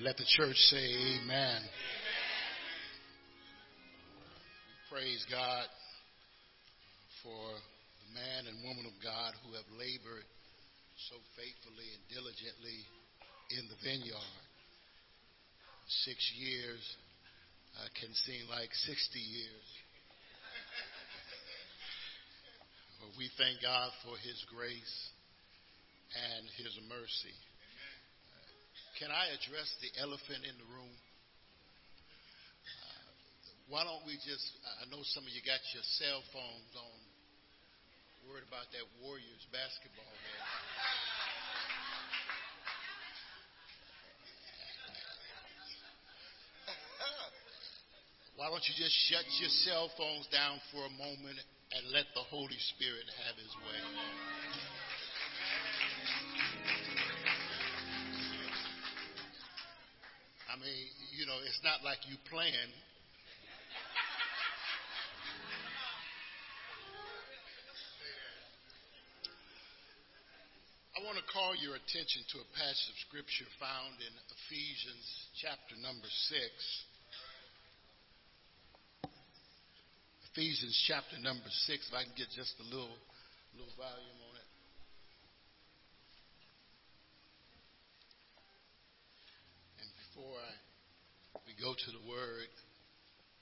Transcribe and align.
Let 0.00 0.16
the 0.16 0.24
church 0.24 0.56
say 0.72 0.80
amen. 1.20 1.60
Praise 4.88 5.20
God 5.28 5.68
for 7.20 7.44
the 8.00 8.08
man 8.16 8.48
and 8.48 8.64
woman 8.64 8.88
of 8.88 8.96
God 9.04 9.36
who 9.44 9.52
have 9.60 9.68
labored 9.76 10.24
so 11.12 11.20
faithfully 11.36 11.84
and 11.92 12.00
diligently 12.08 12.80
in 13.60 13.68
the 13.68 13.76
vineyard. 13.84 14.40
Six 16.08 16.16
years 16.32 16.80
uh, 17.76 17.92
can 18.00 18.08
seem 18.24 18.48
like 18.48 18.72
60 18.72 19.20
years. 19.20 19.68
But 23.04 23.12
we 23.20 23.28
thank 23.36 23.60
God 23.60 23.92
for 24.00 24.16
his 24.16 24.40
grace 24.48 24.96
and 26.16 26.48
his 26.56 26.72
mercy. 26.88 27.36
Can 29.00 29.08
I 29.08 29.32
address 29.32 29.64
the 29.80 29.88
elephant 29.96 30.44
in 30.44 30.52
the 30.60 30.68
room? 30.76 30.92
Uh, 32.68 33.72
why 33.72 33.80
don't 33.80 34.04
we 34.04 34.20
just, 34.20 34.44
I 34.76 34.84
know 34.92 35.00
some 35.16 35.24
of 35.24 35.32
you 35.32 35.40
got 35.40 35.56
your 35.72 35.80
cell 35.96 36.20
phones 36.36 36.68
on, 36.76 36.98
worried 38.28 38.44
about 38.44 38.68
that 38.76 38.84
Warriors 39.00 39.40
basketball 39.48 40.04
game. 40.04 40.44
Why 48.36 48.52
don't 48.52 48.64
you 48.68 48.76
just 48.76 48.96
shut 49.08 49.24
your 49.40 49.52
cell 49.64 49.88
phones 49.96 50.28
down 50.28 50.60
for 50.76 50.84
a 50.84 50.92
moment 51.00 51.40
and 51.72 51.88
let 51.88 52.04
the 52.12 52.20
Holy 52.28 52.60
Spirit 52.76 53.08
have 53.24 53.36
his 53.40 53.52
way? 53.64 53.80
Know, 61.30 61.38
it's 61.46 61.62
not 61.62 61.86
like 61.86 62.02
you 62.10 62.18
plan. 62.26 62.66
I 70.98 71.06
want 71.06 71.22
to 71.22 71.26
call 71.30 71.54
your 71.54 71.78
attention 71.78 72.26
to 72.34 72.42
a 72.42 72.48
passage 72.58 72.90
of 72.90 72.98
scripture 73.06 73.46
found 73.62 74.02
in 74.02 74.10
Ephesians 74.10 75.06
chapter 75.38 75.78
number 75.78 76.10
6. 76.10 76.34
Ephesians 80.34 80.74
chapter 80.90 81.14
number 81.22 81.46
6, 81.46 81.78
if 81.78 81.94
I 81.94 82.02
can 82.02 82.14
get 82.18 82.26
just 82.34 82.58
a 82.58 82.66
little, 82.66 82.98
little 83.54 83.74
volume 83.78 84.18
on 84.18 84.34
it. 84.34 84.50
And 89.78 89.90
before 89.94 90.36
I, 90.36 90.59
go 91.60 91.76
to 91.76 91.90
the 91.92 92.04
word, 92.08 92.48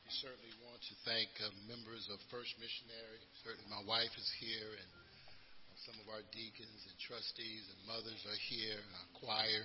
we 0.03 0.11
certainly 0.19 0.51
want 0.67 0.83
to 0.83 0.95
thank 1.07 1.31
uh, 1.39 1.55
members 1.71 2.03
of 2.11 2.19
First 2.35 2.51
Missionary. 2.59 3.23
Certainly, 3.47 3.71
my 3.71 3.87
wife 3.87 4.11
is 4.19 4.27
here, 4.43 4.75
and 4.75 4.91
uh, 4.91 5.79
some 5.87 5.95
of 6.03 6.11
our 6.11 6.27
deacons 6.35 6.83
and 6.83 6.99
trustees 6.99 7.63
and 7.71 7.79
mothers 7.87 8.19
are 8.27 8.43
here. 8.51 8.75
Our 8.75 9.09
choir, 9.23 9.63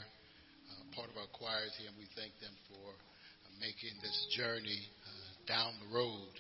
uh, 0.70 0.86
part 0.94 1.10
of 1.10 1.18
our 1.18 1.32
choir 1.34 1.66
is 1.66 1.74
here, 1.82 1.90
and 1.90 1.98
we 1.98 2.06
thank 2.14 2.30
them 2.46 2.54
for 2.70 2.94
uh, 2.94 3.50
making 3.58 3.98
this 4.06 4.18
journey 4.38 4.86
uh, 5.02 5.30
down 5.50 5.74
the 5.82 5.90
road. 5.90 6.34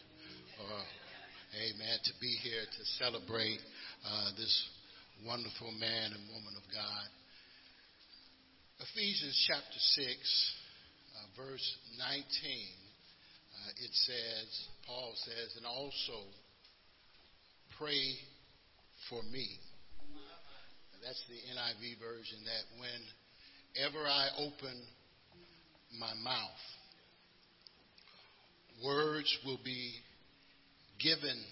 amen. 1.49 1.97
To 1.97 2.13
be 2.21 2.37
here 2.45 2.61
to 2.61 2.81
celebrate 3.01 3.61
uh, 4.05 4.37
this 4.37 4.53
wonderful 5.25 5.73
man 5.81 6.13
and 6.13 6.21
woman 6.29 6.53
of 6.61 6.65
God. 6.69 7.07
Ephesians 8.85 9.33
chapter 9.49 9.81
6 9.81 10.61
verse 11.37 11.77
19, 11.97 12.09
uh, 12.09 13.85
it 13.85 13.93
says, 13.93 14.67
Paul 14.85 15.13
says, 15.15 15.57
and 15.57 15.65
also 15.65 16.27
pray 17.77 18.13
for 19.09 19.21
me. 19.31 19.47
That's 21.03 21.23
the 21.27 21.35
NIV 21.35 21.99
version 21.99 22.39
that 22.45 22.63
whenever 22.79 24.07
I 24.07 24.29
open 24.37 24.81
my 25.99 26.13
mouth, 26.23 26.63
words 28.83 29.37
will 29.45 29.59
be 29.63 29.93
given 31.01 31.43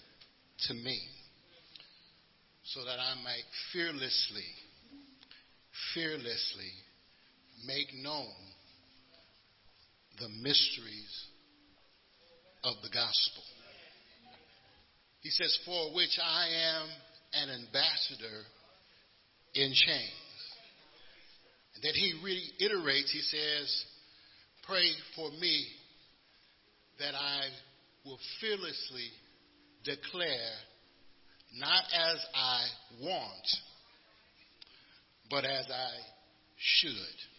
to 0.68 0.74
me 0.74 0.98
so 2.64 2.84
that 2.84 2.98
I 2.98 3.14
might 3.22 3.44
fearlessly, 3.72 4.48
fearlessly 5.94 6.72
make 7.66 7.92
known 7.94 8.32
the 10.22 10.28
mysteries 10.28 11.26
of 12.62 12.76
the 12.84 12.88
gospel. 12.90 13.42
He 15.20 15.30
says, 15.30 15.58
For 15.66 15.94
which 15.96 16.16
I 16.22 16.46
am 16.46 16.88
an 17.32 17.50
ambassador 17.50 18.42
in 19.54 19.72
chains. 19.74 20.38
And 21.74 21.82
then 21.82 21.94
he 21.94 22.14
reiterates, 22.22 23.10
he 23.10 23.20
says, 23.20 23.84
Pray 24.64 24.92
for 25.16 25.28
me 25.32 25.66
that 27.00 27.16
I 27.16 27.48
will 28.04 28.18
fearlessly 28.40 29.08
declare, 29.82 30.54
not 31.56 31.82
as 31.92 32.24
I 32.32 32.64
want, 33.00 33.46
but 35.28 35.44
as 35.44 35.66
I 35.68 35.90
should. 36.58 37.31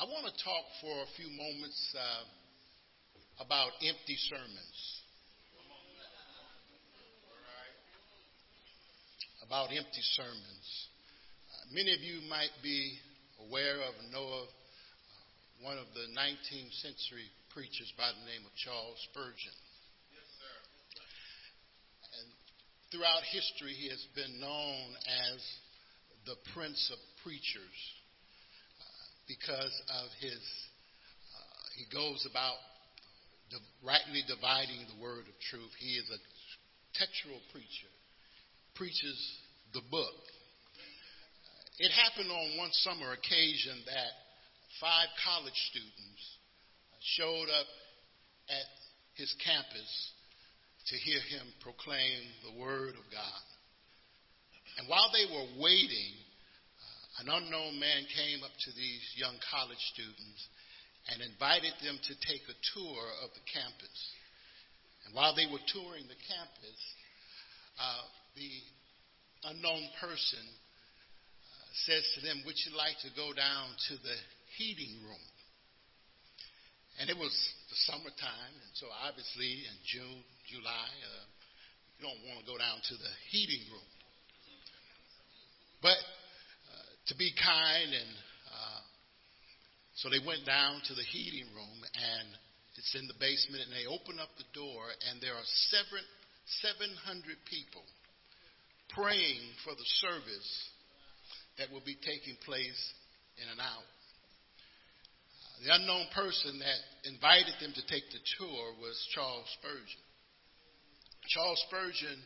I 0.00 0.08
want 0.08 0.24
to 0.24 0.36
talk 0.40 0.64
for 0.80 0.96
a 1.04 1.08
few 1.12 1.28
moments 1.28 1.76
uh, 1.92 3.44
about 3.44 3.68
empty 3.84 4.16
sermons. 4.32 4.78
About 9.44 9.68
empty 9.68 10.04
sermons. 10.16 10.66
Uh, 11.52 11.76
many 11.76 11.92
of 11.92 12.00
you 12.00 12.24
might 12.32 12.48
be 12.64 12.96
aware 13.44 13.76
of 13.84 13.92
and 14.00 14.08
know 14.08 14.24
of 14.24 14.48
uh, 14.48 15.68
one 15.68 15.76
of 15.76 15.84
the 15.92 16.08
19th 16.16 16.72
century 16.80 17.28
preachers 17.52 17.92
by 18.00 18.08
the 18.08 18.24
name 18.24 18.40
of 18.48 18.56
Charles 18.56 18.96
Spurgeon. 19.12 19.56
Yes, 20.16 20.24
sir. 20.40 20.56
And 22.24 22.26
throughout 22.88 23.20
history, 23.28 23.76
he 23.76 23.92
has 23.92 24.00
been 24.16 24.40
known 24.40 24.96
as 25.28 25.44
the 26.24 26.40
Prince 26.56 26.88
of 26.88 26.96
Preachers 27.20 27.99
because 29.30 29.74
of 30.02 30.10
his, 30.18 30.42
uh, 30.42 31.62
he 31.78 31.86
goes 31.94 32.26
about 32.26 32.58
rightly 33.86 34.26
dividing 34.26 34.82
the 34.90 34.98
word 34.98 35.24
of 35.30 35.36
truth. 35.50 35.70
He 35.78 35.94
is 35.94 36.06
a 36.10 36.20
textual 36.98 37.38
preacher, 37.54 37.90
preaches 38.74 39.18
the 39.72 39.82
book. 39.90 40.18
It 41.78 41.94
happened 41.94 42.30
on 42.30 42.58
one 42.58 42.74
summer 42.84 43.14
occasion 43.14 43.80
that 43.86 44.12
five 44.82 45.08
college 45.24 45.56
students 45.70 46.22
showed 47.16 47.48
up 47.48 47.70
at 48.50 48.68
his 49.14 49.32
campus 49.46 49.90
to 50.90 50.96
hear 50.98 51.22
him 51.30 51.46
proclaim 51.62 52.20
the 52.44 52.60
word 52.60 52.98
of 52.98 53.06
God. 53.14 53.44
And 54.78 54.88
while 54.90 55.08
they 55.14 55.26
were 55.30 55.62
waiting, 55.62 56.19
an 57.20 57.28
unknown 57.28 57.76
man 57.76 58.08
came 58.08 58.40
up 58.40 58.56
to 58.64 58.70
these 58.72 59.04
young 59.20 59.36
college 59.52 59.80
students 59.92 60.40
and 61.12 61.20
invited 61.20 61.76
them 61.84 62.00
to 62.00 62.14
take 62.24 62.40
a 62.48 62.56
tour 62.72 63.04
of 63.20 63.28
the 63.36 63.44
campus. 63.44 63.96
And 65.04 65.12
while 65.12 65.36
they 65.36 65.44
were 65.44 65.60
touring 65.68 66.08
the 66.08 66.16
campus, 66.16 66.80
uh, 67.76 68.04
the 68.40 68.52
unknown 69.52 69.84
person 70.00 70.40
uh, 70.40 71.68
says 71.84 72.04
to 72.16 72.20
them, 72.24 72.40
Would 72.48 72.56
you 72.56 72.72
like 72.72 72.96
to 73.04 73.12
go 73.12 73.36
down 73.36 73.68
to 73.92 73.94
the 74.00 74.16
heating 74.56 75.04
room? 75.04 75.24
And 77.00 77.08
it 77.08 77.16
was 77.16 77.32
the 77.68 77.78
summertime, 77.88 78.54
and 78.64 78.72
so 78.76 78.88
obviously 78.92 79.64
in 79.68 79.76
June, 79.88 80.20
July, 80.48 80.88
uh, 81.04 81.24
you 81.96 82.04
don't 82.04 82.20
want 82.28 82.44
to 82.44 82.46
go 82.48 82.56
down 82.56 82.80
to 82.80 82.94
the 82.96 83.12
heating 83.28 83.64
room. 83.72 83.88
But 85.80 85.96
to 87.10 87.18
be 87.18 87.34
kind, 87.34 87.90
and 87.90 88.12
uh, 88.46 88.80
so 89.98 90.06
they 90.06 90.22
went 90.22 90.46
down 90.46 90.78
to 90.86 90.94
the 90.94 91.02
heating 91.02 91.50
room, 91.50 91.78
and 91.82 92.26
it's 92.78 92.94
in 92.94 93.10
the 93.10 93.18
basement, 93.18 93.66
and 93.66 93.74
they 93.74 93.90
open 93.90 94.22
up 94.22 94.30
the 94.38 94.46
door, 94.54 94.86
and 95.10 95.18
there 95.18 95.34
are 95.34 95.48
seven, 95.74 96.06
700 96.62 97.34
people 97.50 97.82
praying 98.94 99.42
for 99.66 99.74
the 99.74 99.88
service 99.98 100.50
that 101.58 101.66
will 101.74 101.82
be 101.82 101.98
taking 101.98 102.38
place 102.46 102.78
in 103.42 103.50
an 103.50 103.58
hour. 103.58 103.86
The 105.66 105.74
unknown 105.82 106.06
person 106.14 106.62
that 106.62 106.80
invited 107.10 107.58
them 107.58 107.74
to 107.74 107.84
take 107.90 108.06
the 108.14 108.22
tour 108.38 108.64
was 108.78 108.96
Charles 109.12 109.50
Spurgeon. 109.58 110.04
Charles 111.26 111.60
Spurgeon 111.66 112.18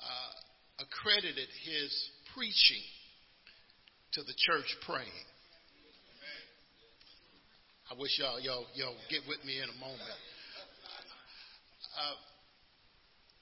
uh, 0.00 0.32
accredited 0.82 1.46
his 1.60 1.92
preaching 2.34 2.82
to 4.14 4.22
the 4.22 4.34
church 4.46 4.70
praying. 4.86 5.26
I 7.90 7.98
wish 7.98 8.14
y'all, 8.22 8.38
y'all, 8.38 8.62
y'all 8.78 8.94
get 9.10 9.26
with 9.26 9.42
me 9.42 9.58
in 9.58 9.66
a 9.66 9.78
moment. 9.82 10.18
Uh, 11.98 12.16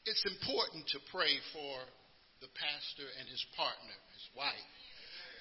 it's 0.09 0.25
important 0.25 0.89
to 0.97 0.99
pray 1.13 1.37
for 1.53 1.77
the 2.41 2.49
pastor 2.57 3.05
and 3.21 3.29
his 3.29 3.45
partner, 3.53 3.97
his 4.17 4.27
wife. 4.33 4.49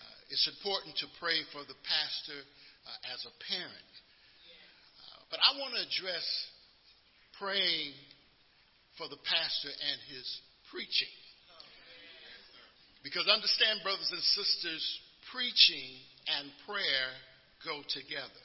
Uh, 0.04 0.36
it's 0.36 0.48
important 0.51 1.00
to 1.00 1.07
pray 1.24 1.39
for 1.56 1.63
the 1.63 1.80
pastor 1.88 2.39
uh, 2.84 3.13
as 3.16 3.24
a 3.24 3.34
parent. 3.48 3.92
Uh, 5.00 5.31
but 5.31 5.39
I 5.39 5.56
want 5.63 5.80
to 5.80 5.81
address 5.88 6.27
praying 7.39 7.95
for 9.00 9.07
the 9.07 9.19
pastor 9.24 9.72
and 9.72 9.98
his 10.12 10.27
preaching. 10.68 11.16
Because 13.01 13.31
understand, 13.31 13.80
brothers 13.81 14.12
and 14.12 14.22
sisters, 14.22 14.84
preaching 15.31 15.92
and 16.38 16.51
prayer 16.68 17.07
go 17.66 17.81
together. 17.89 18.44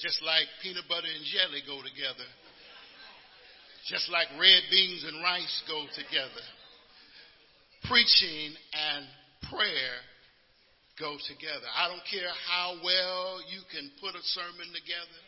Just 0.00 0.22
like 0.22 0.46
peanut 0.62 0.84
butter 0.88 1.08
and 1.08 1.24
jelly 1.24 1.62
go 1.66 1.80
together. 1.82 2.28
Just 3.88 4.08
like 4.10 4.28
red 4.40 4.62
beans 4.70 5.04
and 5.04 5.22
rice 5.22 5.62
go 5.68 5.84
together. 5.92 6.44
Preaching 7.84 8.56
and 8.72 9.04
prayer 9.50 9.96
go 10.98 11.16
together. 11.28 11.68
I 11.76 11.88
don't 11.88 12.04
care 12.08 12.32
how 12.48 12.80
well 12.82 13.40
you 13.50 13.60
can 13.70 13.90
put 14.00 14.16
a 14.16 14.24
sermon 14.32 14.72
together. 14.72 15.20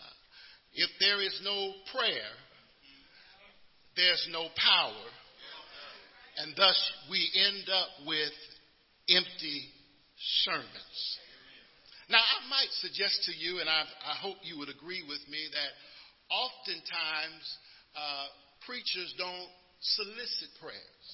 Uh, 0.00 0.14
if 0.74 0.90
there 1.00 1.20
is 1.20 1.36
no 1.44 1.74
prayer, 1.92 2.32
there's 3.94 4.26
no 4.32 4.48
power. 4.56 5.06
And 6.38 6.54
thus 6.56 6.78
we 7.10 7.28
end 7.34 7.68
up 7.68 8.08
with 8.08 8.34
empty 9.08 9.68
sermons. 10.44 10.98
Now, 12.08 12.20
I 12.20 12.48
might 12.48 12.72
suggest 12.84 13.24
to 13.28 13.32
you, 13.32 13.60
and 13.60 13.68
I, 13.68 13.84
I 13.84 14.14
hope 14.20 14.36
you 14.44 14.58
would 14.58 14.68
agree 14.68 15.02
with 15.08 15.24
me, 15.28 15.40
that 15.52 15.72
oftentimes 16.28 17.44
uh, 17.96 18.26
preachers 18.66 19.14
don't 19.16 19.48
solicit 19.80 20.52
prayers. 20.60 21.04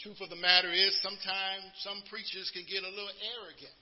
Truth 0.00 0.20
of 0.20 0.28
the 0.28 0.40
matter 0.40 0.72
is, 0.72 0.92
sometimes 1.00 1.64
some 1.80 2.04
preachers 2.08 2.52
can 2.52 2.64
get 2.68 2.84
a 2.84 2.92
little 2.92 3.16
arrogant 3.40 3.78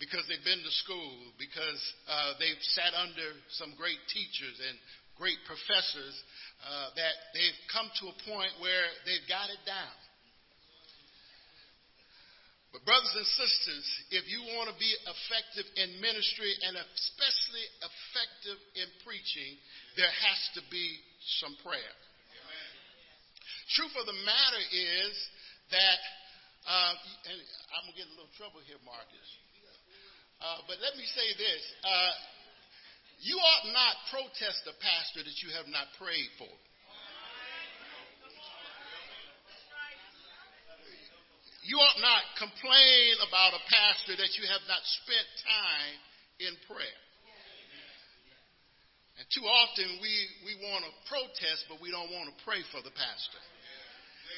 because 0.00 0.24
they've 0.28 0.44
been 0.44 0.64
to 0.64 0.74
school, 0.80 1.16
because 1.36 1.80
uh, 2.08 2.32
they've 2.40 2.64
sat 2.72 2.96
under 2.96 3.36
some 3.60 3.76
great 3.76 4.00
teachers 4.08 4.56
and 4.56 4.76
great 5.20 5.36
professors 5.44 6.16
uh, 6.64 6.96
that 6.96 7.16
they've 7.36 7.60
come 7.68 7.88
to 8.00 8.08
a 8.08 8.16
point 8.24 8.52
where 8.64 8.88
they've 9.04 9.28
got 9.28 9.52
it 9.52 9.60
down. 9.68 9.96
But, 12.70 12.86
brothers 12.86 13.10
and 13.18 13.26
sisters, 13.34 13.86
if 14.14 14.30
you 14.30 14.46
want 14.54 14.70
to 14.70 14.76
be 14.78 14.94
effective 15.02 15.66
in 15.74 15.98
ministry 15.98 16.54
and 16.70 16.78
especially 16.78 17.66
effective 17.82 18.58
in 18.78 18.88
preaching, 19.02 19.58
there 19.98 20.10
has 20.10 20.40
to 20.54 20.62
be 20.70 21.02
some 21.42 21.58
prayer. 21.66 21.94
Amen. 22.30 22.70
Truth 23.74 23.94
of 23.98 24.06
the 24.06 24.18
matter 24.22 24.62
is 24.70 25.14
that, 25.74 26.00
uh, 26.62 26.94
and 27.26 27.38
I'm 27.74 27.90
going 27.90 27.94
to 27.94 27.98
get 27.98 28.06
a 28.06 28.14
little 28.14 28.34
trouble 28.38 28.62
here, 28.62 28.78
Marcus. 28.86 29.28
Uh, 30.38 30.62
but 30.70 30.78
let 30.78 30.94
me 30.94 31.04
say 31.10 31.28
this. 31.36 31.62
Uh, 31.82 32.12
you 33.20 33.36
ought 33.36 33.66
not 33.74 33.94
protest 34.14 34.64
a 34.70 34.74
pastor 34.78 35.20
that 35.26 35.38
you 35.42 35.52
have 35.58 35.68
not 35.68 35.90
prayed 36.00 36.32
for. 36.38 36.48
You 41.70 41.78
ought 41.78 42.02
not 42.02 42.24
complain 42.34 43.14
about 43.22 43.54
a 43.54 43.62
pastor 43.70 44.18
that 44.18 44.34
you 44.34 44.42
have 44.42 44.66
not 44.66 44.82
spent 44.82 45.26
time 45.46 45.98
in 46.42 46.52
prayer. 46.66 47.02
And 49.14 49.24
too 49.30 49.46
often 49.46 50.02
we, 50.02 50.14
we 50.50 50.58
want 50.66 50.82
to 50.82 50.90
protest, 51.06 51.70
but 51.70 51.78
we 51.78 51.94
don't 51.94 52.10
want 52.10 52.26
to 52.26 52.34
pray 52.42 52.66
for 52.74 52.82
the 52.82 52.90
pastor. 52.90 53.42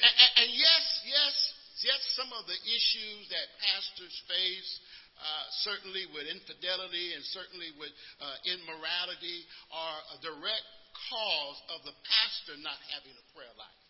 And, 0.05 0.13
and, 0.13 0.31
and 0.45 0.49
yes, 0.53 0.85
yes, 1.09 1.33
yes, 1.81 1.99
some 2.13 2.29
of 2.37 2.45
the 2.45 2.59
issues 2.69 3.25
that 3.33 3.45
pastors 3.65 4.13
face 4.29 4.71
uh, 5.17 5.45
certainly 5.65 6.05
with 6.13 6.29
infidelity 6.29 7.17
and 7.17 7.25
certainly 7.33 7.73
with 7.81 7.93
uh, 8.21 8.29
immorality 8.45 9.41
are 9.73 9.99
a 10.13 10.17
direct 10.21 10.67
cause 11.09 11.59
of 11.73 11.79
the 11.81 11.97
pastor 12.05 12.61
not 12.61 12.77
having 12.93 13.17
a 13.17 13.25
prayer 13.33 13.57
life. 13.57 13.82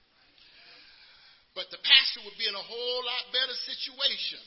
But 1.54 1.70
the 1.70 1.78
pastor 1.78 2.26
would 2.26 2.38
be 2.38 2.50
in 2.50 2.58
a 2.58 2.66
whole 2.66 3.02
lot 3.06 3.30
better 3.30 3.54
situation 3.70 4.42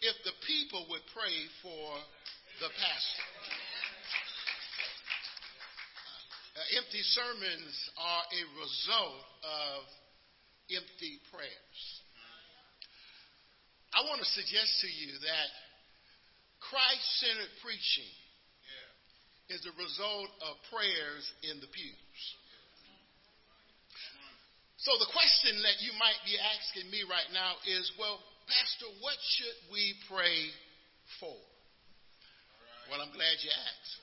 if 0.00 0.16
the 0.22 0.36
people 0.46 0.86
would 0.94 1.02
pray 1.10 1.38
for 1.62 1.98
the 2.62 2.70
pastor. 2.70 3.26
Uh, 6.56 6.78
empty 6.80 7.02
sermons 7.02 7.74
are 7.98 8.24
a 8.32 8.42
result 8.56 9.26
of 9.44 9.78
empty 10.72 11.20
prayers. 11.28 11.78
I 13.92 14.06
want 14.08 14.22
to 14.22 14.30
suggest 14.32 14.70
to 14.80 14.88
you 14.88 15.18
that 15.20 15.48
Christ 16.62 17.06
centered 17.20 17.52
preaching 17.60 18.12
is 19.48 19.62
a 19.66 19.74
result 19.78 20.30
of 20.42 20.58
prayers 20.72 21.24
in 21.46 21.60
the 21.60 21.70
pews. 21.70 22.20
So 24.86 24.94
the 25.02 25.10
question 25.10 25.58
that 25.66 25.82
you 25.82 25.90
might 25.98 26.22
be 26.22 26.38
asking 26.38 26.86
me 26.94 27.02
right 27.10 27.26
now 27.34 27.58
is 27.66 27.90
well, 27.98 28.22
Pastor, 28.46 28.86
what 29.02 29.18
should 29.18 29.58
we 29.74 29.98
pray 30.06 30.46
for? 31.18 31.34
Well, 32.86 33.02
I'm 33.02 33.10
glad 33.10 33.34
you 33.42 33.50
asked. 33.50 33.94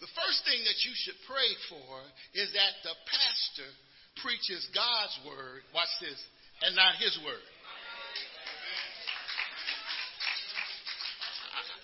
The 0.00 0.08
first 0.16 0.48
thing 0.48 0.56
that 0.64 0.80
you 0.88 0.96
should 0.96 1.20
pray 1.28 1.52
for 1.68 1.92
is 2.32 2.48
that 2.56 2.80
the 2.80 2.96
pastor 3.04 3.68
preaches 4.24 4.64
God's 4.72 5.20
word, 5.28 5.60
watch 5.76 5.92
this, 6.00 6.16
and 6.64 6.72
not 6.72 6.96
his 6.96 7.12
word. 7.20 7.44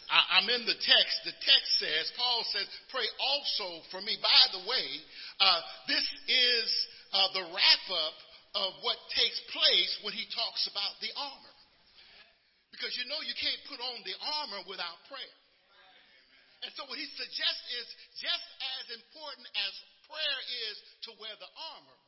I, 0.09 0.41
am 0.41 0.49
in 0.49 0.65
the 0.65 0.73
text. 0.73 1.17
The 1.29 1.37
text 1.37 1.69
says, 1.85 2.17
Paul 2.17 2.41
says, 2.49 2.65
pray 2.89 3.05
also 3.21 3.85
for 3.93 4.01
me. 4.01 4.17
By 4.25 4.57
the 4.57 4.65
way, 4.65 4.89
uh, 5.37 5.61
this 5.85 6.07
is 6.33 6.69
uh, 7.13 7.29
the 7.33 7.45
wrap 7.53 7.85
up 7.89 8.17
of 8.59 8.71
what 8.83 8.99
takes 9.15 9.39
place 9.53 9.93
when 10.03 10.17
he 10.17 10.25
talks 10.33 10.67
about 10.69 10.97
the 11.01 11.13
armor. 11.17 11.57
Because 12.73 12.95
you 12.97 13.05
know 13.09 13.19
you 13.25 13.35
can't 13.37 13.63
put 13.69 13.81
on 13.81 13.99
the 14.05 14.17
armor 14.43 14.63
without 14.69 14.99
prayer. 15.09 15.39
And 16.67 16.71
so 16.75 16.87
what 16.91 16.99
he 16.99 17.07
suggests 17.15 17.65
is 17.79 17.87
just 18.19 18.49
as 18.83 18.85
important 18.99 19.47
as 19.63 19.73
prayer 20.11 20.41
is 20.71 20.77
to 21.07 21.11
wear 21.23 21.35
the 21.39 21.53
armor, 21.77 21.99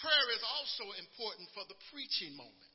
prayer 0.00 0.26
is 0.34 0.42
also 0.42 0.90
important 0.98 1.46
for 1.54 1.62
the 1.70 1.78
preaching 1.92 2.34
moment. 2.34 2.74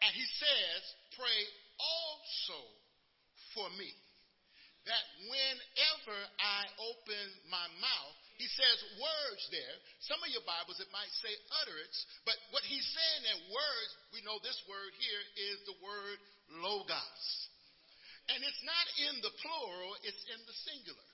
And 0.00 0.12
he 0.14 0.24
says, 0.38 0.80
pray 1.18 1.40
also 1.76 2.60
for 3.52 3.66
me. 3.76 3.90
That 4.86 5.04
whenever 5.28 6.18
I 6.40 6.62
open 6.80 7.26
my 7.52 7.66
mouth, 7.82 8.20
he 8.38 8.46
says 8.46 8.78
words 9.02 9.42
there. 9.50 9.76
Some 10.06 10.22
of 10.22 10.30
your 10.30 10.46
Bibles, 10.46 10.78
it 10.78 10.86
might 10.94 11.10
say 11.18 11.34
utterance, 11.58 11.98
but 12.22 12.38
what 12.54 12.62
he's 12.62 12.86
saying 12.86 13.22
in 13.34 13.50
words, 13.50 13.90
we 14.14 14.22
know 14.22 14.38
this 14.40 14.58
word 14.70 14.94
here 14.94 15.22
is 15.50 15.58
the 15.66 15.78
word 15.82 16.18
logos. 16.62 17.26
And 18.30 18.38
it's 18.46 18.62
not 18.62 18.86
in 19.10 19.14
the 19.26 19.34
plural, 19.42 19.98
it's 20.06 20.24
in 20.30 20.40
the 20.46 20.56
singular. 20.70 21.08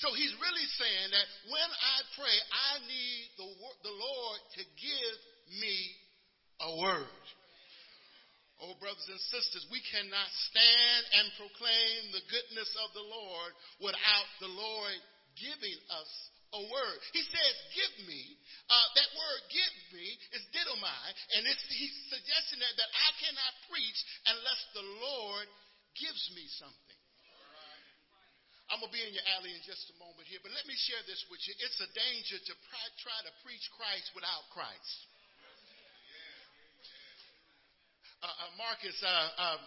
So 0.00 0.10
he's 0.16 0.32
really 0.40 0.68
saying 0.80 1.08
that 1.12 1.28
when 1.52 1.70
I 1.70 1.96
pray, 2.16 2.36
I 2.50 2.72
need 2.88 3.24
the, 3.38 3.48
the 3.84 3.94
Lord 3.94 4.40
to 4.58 4.62
give 4.80 5.16
me 5.60 5.76
a 6.64 6.70
word. 6.80 7.24
Oh, 8.64 8.72
brothers 8.80 9.04
and 9.12 9.20
sisters, 9.28 9.68
we 9.68 9.84
cannot 9.92 10.30
stand 10.48 11.02
and 11.20 11.26
proclaim 11.36 12.00
the 12.16 12.24
goodness 12.32 12.70
of 12.80 12.88
the 12.96 13.04
Lord 13.04 13.52
without 13.84 14.28
the 14.40 14.48
Lord 14.48 14.96
giving 15.36 15.78
us 15.90 16.10
a 16.54 16.62
word. 16.70 16.98
He 17.12 17.22
says, 17.26 17.54
give 17.74 17.94
me. 18.06 18.22
Uh, 18.70 18.88
that 18.96 19.10
word 19.12 19.40
give 19.50 19.74
me 19.92 20.06
is 20.38 20.44
didomai, 20.54 21.06
and 21.36 21.44
he's 21.44 21.96
suggesting 22.08 22.62
that, 22.62 22.74
that 22.78 22.90
I 22.90 23.08
cannot 23.20 23.52
preach 23.68 23.98
unless 24.30 24.62
the 24.72 24.86
Lord 25.02 25.46
gives 25.98 26.24
me 26.32 26.46
something. 26.56 26.98
I'm 28.72 28.80
going 28.80 28.88
to 28.88 28.96
be 28.96 29.04
in 29.04 29.12
your 29.12 29.28
alley 29.36 29.52
in 29.52 29.60
just 29.62 29.92
a 29.92 29.96
moment 30.00 30.24
here, 30.24 30.40
but 30.40 30.48
let 30.56 30.64
me 30.64 30.72
share 30.88 31.04
this 31.04 31.20
with 31.28 31.38
you. 31.44 31.52
It's 31.60 31.78
a 31.84 31.90
danger 31.92 32.40
to 32.40 32.52
try 33.04 33.18
to 33.28 33.32
preach 33.44 33.62
Christ 33.76 34.08
without 34.16 34.48
Christ. 34.56 34.96
Uh, 38.24 38.32
uh, 38.32 38.50
Marcus, 38.56 38.96
uh, 39.04 39.28
um, 39.36 39.60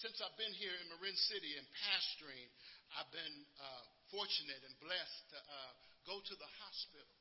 since 0.00 0.16
I've 0.24 0.34
been 0.40 0.56
here 0.56 0.72
in 0.72 0.88
Marin 0.96 1.12
City 1.28 1.60
and 1.60 1.68
pastoring, 1.84 2.48
I've 2.96 3.12
been 3.12 3.36
uh, 3.60 3.84
fortunate 4.08 4.64
and 4.64 4.74
blessed 4.80 5.22
to 5.36 5.38
uh, 5.38 5.72
go 6.08 6.18
to 6.24 6.34
the 6.40 6.50
hospital. 6.64 7.12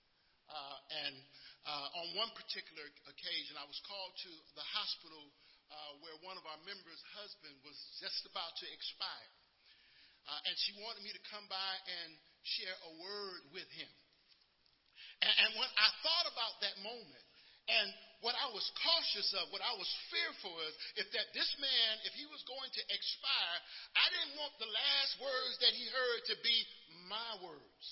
and 1.03 1.15
on 1.67 2.08
one 2.15 2.32
particular 2.39 2.88
occasion, 3.12 3.60
I 3.60 3.67
was 3.67 3.77
called 3.84 4.15
to 4.24 4.32
the 4.56 4.63
hospital 4.63 5.27
uh, 5.67 6.00
where 6.00 6.15
one 6.24 6.39
of 6.39 6.48
our 6.48 6.62
members' 6.63 7.03
husband 7.20 7.60
was 7.67 7.75
just 8.00 8.24
about 8.24 8.56
to 8.63 8.65
expire. 8.72 9.32
Uh, 10.27 10.48
and 10.48 10.56
she 10.63 10.75
wanted 10.79 11.03
me 11.03 11.12
to 11.12 11.24
come 11.27 11.44
by 11.51 11.74
and 11.88 12.10
share 12.44 12.75
a 12.88 12.91
word 13.00 13.41
with 13.51 13.67
him. 13.75 13.91
And, 15.24 15.34
and 15.44 15.50
when 15.60 15.67
I 15.67 15.89
thought 16.03 16.27
about 16.32 16.56
that 16.63 16.75
moment, 16.84 17.25
and 17.67 17.91
what 18.24 18.36
I 18.39 18.48
was 18.56 18.63
cautious 18.79 19.27
of, 19.36 19.51
what 19.51 19.60
I 19.60 19.75
was 19.75 19.88
fearful 20.08 20.56
of, 20.56 20.72
if 21.03 21.08
that 21.12 21.27
this 21.36 21.51
man, 21.60 21.91
if 22.08 22.15
he 22.15 22.24
was 22.32 22.39
going 22.48 22.72
to 22.72 22.84
expire, 22.88 23.58
I 23.91 24.06
didn't 24.15 24.39
want 24.39 24.56
the 24.56 24.72
last 24.72 25.12
words 25.20 25.56
that 25.67 25.75
he 25.75 25.84
heard 25.91 26.22
to 26.32 26.36
be 26.48 26.58
my 27.12 27.32
words. 27.44 27.86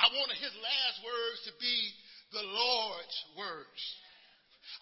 I 0.00 0.06
wanted 0.12 0.38
his 0.40 0.54
last 0.56 0.96
words 1.04 1.38
to 1.48 1.52
be 1.60 1.76
the 2.32 2.44
Lord's 2.44 3.18
words. 3.36 3.80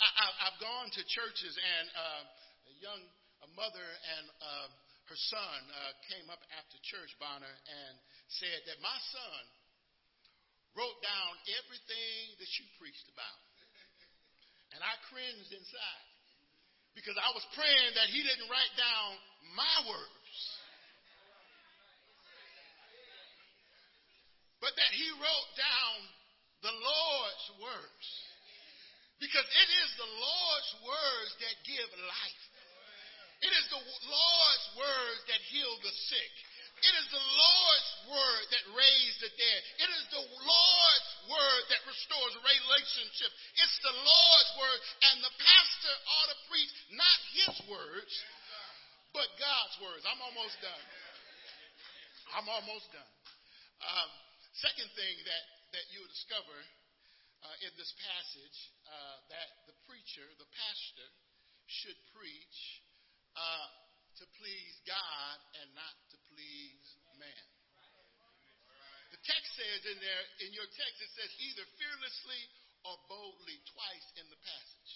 I, 0.01 0.51
have 0.51 0.59
gone 0.63 0.89
to 0.93 1.03
churches, 1.13 1.55
and 1.57 1.87
uh, 1.93 2.23
a 2.25 2.75
young 2.81 3.03
a 3.45 3.49
mother 3.57 3.89
and 3.89 4.25
uh, 4.41 4.69
her 5.09 5.19
son 5.19 5.61
uh, 5.75 5.93
came 6.07 6.29
up 6.29 6.41
after 6.55 6.77
church, 6.85 7.11
Bonner, 7.19 7.51
and 7.51 7.95
said 8.29 8.61
that 8.69 8.79
my 8.85 8.99
son 9.11 9.43
wrote 10.77 11.01
down 11.03 11.33
everything 11.65 12.39
that 12.39 12.51
you 12.61 12.65
preached 12.79 13.09
about. 13.11 13.41
And 14.71 14.81
I 14.87 14.95
cringed 15.11 15.51
inside 15.51 16.07
because 16.95 17.19
I 17.19 17.35
was 17.35 17.43
praying 17.59 17.91
that 17.99 18.07
he 18.15 18.23
didn't 18.23 18.47
write 18.47 18.75
down 18.79 19.11
my 19.59 19.77
words, 19.91 20.20
but 24.61 24.77
that 24.77 24.93
he 24.93 25.09
wrote 25.17 25.51
down 25.57 25.97
the 26.61 26.75
Lord's 26.77 27.47
words. 27.61 28.07
Because 29.21 29.45
it 29.45 29.69
is 29.85 29.91
the 30.01 30.13
Lord's 30.17 30.73
words 30.81 31.33
that 31.45 31.57
give 31.69 31.91
life. 32.09 32.45
It 33.41 33.53
is 33.53 33.67
the 33.73 33.85
Lord's 34.09 34.67
words 34.77 35.21
that 35.29 35.41
heal 35.49 35.73
the 35.81 35.93
sick. 36.09 36.33
It 36.81 36.95
is 36.97 37.09
the 37.13 37.21
Lord's 37.21 37.91
word 38.09 38.45
that 38.57 38.65
raised 38.73 39.21
the 39.21 39.33
dead. 39.37 39.61
It 39.85 39.91
is 40.01 40.05
the 40.17 40.25
Lord's 40.25 41.11
word 41.29 41.63
that 41.69 41.85
restores 41.85 42.35
relationship. 42.41 43.31
It's 43.61 43.79
the 43.85 43.97
Lord's 44.01 44.53
word, 44.57 44.81
and 45.13 45.17
the 45.21 45.35
pastor 45.37 45.95
ought 46.09 46.29
to 46.33 46.39
preach 46.49 46.73
not 46.97 47.19
his 47.37 47.55
words, 47.69 48.13
but 49.13 49.29
God's 49.37 49.77
words. 49.85 50.09
I'm 50.09 50.25
almost 50.25 50.57
done. 50.65 50.85
I'm 52.33 52.49
almost 52.49 52.89
done. 52.97 53.13
Um, 53.85 54.09
second 54.59 54.91
thing 54.99 55.15
that, 55.27 55.45
that 55.79 55.85
you'll 55.95 56.11
discover 56.11 56.59
uh, 57.47 57.67
in 57.67 57.73
this 57.79 57.93
passage 58.03 58.59
uh, 58.85 59.17
that 59.31 59.49
the 59.71 59.77
preacher, 59.87 60.27
the 60.37 60.51
pastor, 60.51 61.09
should 61.71 61.99
preach 62.13 62.59
uh, 63.39 63.69
to 64.19 64.25
please 64.43 64.75
God 64.85 65.39
and 65.63 65.69
not 65.79 65.95
to 66.13 66.17
please 66.35 66.87
man. 67.21 67.47
The 69.13 69.23
text 69.27 69.51
says 69.59 69.81
in 69.91 69.99
there, 70.01 70.25
in 70.49 70.51
your 70.57 70.67
text, 70.67 70.97
it 71.03 71.13
says 71.13 71.31
either 71.45 71.67
fearlessly 71.77 72.43
or 72.89 72.97
boldly 73.11 73.59
twice 73.77 74.09
in 74.17 74.27
the 74.33 74.41
passage. 74.41 74.93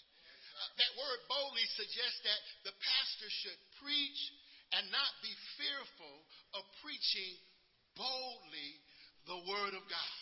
Uh, 0.55 0.71
that 0.81 0.93
word 0.97 1.21
boldly 1.29 1.67
suggests 1.75 2.21
that 2.25 2.41
the 2.65 2.75
pastor 2.79 3.31
should 3.43 3.61
preach 3.83 4.21
and 4.79 4.87
not 4.95 5.13
be 5.21 5.35
fearful 5.59 6.17
of 6.57 6.63
preaching 6.81 7.35
boldly 7.99 8.71
the 9.27 9.41
word 9.49 9.75
of 9.75 9.85
God. 9.89 10.17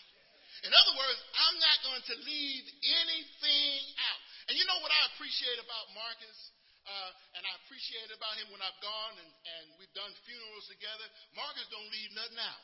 In 0.63 0.71
other 0.71 0.95
words, 0.95 1.19
I'm 1.35 1.59
not 1.59 1.79
going 1.83 2.05
to 2.07 2.17
leave 2.23 2.65
anything 2.87 3.81
out. 3.99 4.21
And 4.47 4.55
you 4.55 4.63
know 4.67 4.79
what 4.79 4.95
I 4.95 5.11
appreciate 5.15 5.59
about 5.59 5.91
Marcus? 5.91 6.39
Uh, 6.83 7.39
and 7.39 7.43
I 7.47 7.53
appreciate 7.63 8.11
about 8.11 8.35
him 8.43 8.51
when 8.51 8.59
I've 8.63 8.79
gone 8.83 9.15
and, 9.19 9.31
and 9.31 9.65
we've 9.79 9.95
done 9.95 10.11
funerals 10.27 10.67
together. 10.67 11.07
Marcus 11.39 11.67
don't 11.71 11.91
leave 11.95 12.11
nothing 12.15 12.43
out. 12.43 12.63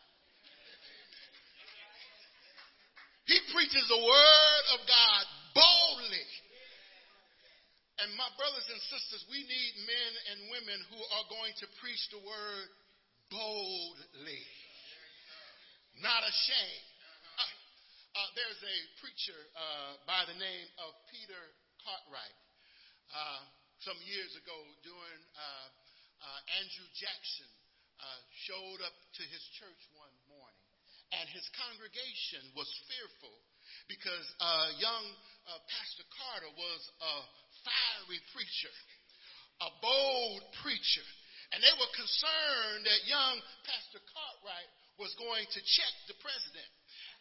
He 3.31 3.39
preaches 3.55 3.85
the 3.87 4.01
word 4.01 4.65
of 4.75 4.81
God 4.89 5.23
boldly. 5.55 6.27
And 7.99 8.15
my 8.15 8.31
brothers 8.39 8.67
and 8.71 8.81
sisters, 8.89 9.27
we 9.27 9.43
need 9.43 9.73
men 9.87 10.13
and 10.33 10.39
women 10.55 10.79
who 10.87 10.99
are 11.19 11.27
going 11.29 11.53
to 11.63 11.67
preach 11.83 12.03
the 12.15 12.23
word 12.23 12.67
boldly, 13.29 14.45
not 16.03 16.23
ashamed. 16.23 16.87
Uh, 18.19 18.31
there's 18.35 18.63
a 18.63 18.79
preacher 18.99 19.39
uh, 19.55 19.95
by 20.07 20.27
the 20.27 20.35
name 20.35 20.69
of 20.83 20.91
Peter 21.11 21.39
Cartwright. 21.87 22.39
Uh, 23.15 23.43
some 23.87 23.99
years 24.07 24.35
ago, 24.35 24.59
during 24.83 25.23
uh, 25.39 25.67
uh, 26.23 26.57
Andrew 26.59 26.89
Jackson 26.99 27.51
uh, 28.03 28.21
showed 28.47 28.81
up 28.83 28.95
to 29.19 29.23
his 29.27 29.43
church 29.59 29.83
one 29.95 30.11
morning, 30.27 30.67
and 31.15 31.27
his 31.31 31.47
congregation 31.55 32.43
was 32.59 32.67
fearful 32.91 33.39
because 33.87 34.27
young 34.83 35.07
Pastor 35.71 36.07
Carter 36.11 36.53
was 36.59 36.81
a 37.01 37.15
fiery 37.63 38.21
preacher, 38.35 38.75
a 39.63 39.71
bold 39.79 40.43
preacher. 40.63 41.07
And 41.53 41.65
they 41.65 41.75
were 41.81 41.93
concerned 41.97 42.85
that 42.85 43.09
young 43.09 43.37
Pastor 43.65 44.03
Cartwright 44.05 44.71
was 45.01 45.15
going 45.17 45.47
to 45.49 45.61
check 45.65 45.95
the 46.11 46.19
president. 46.21 46.71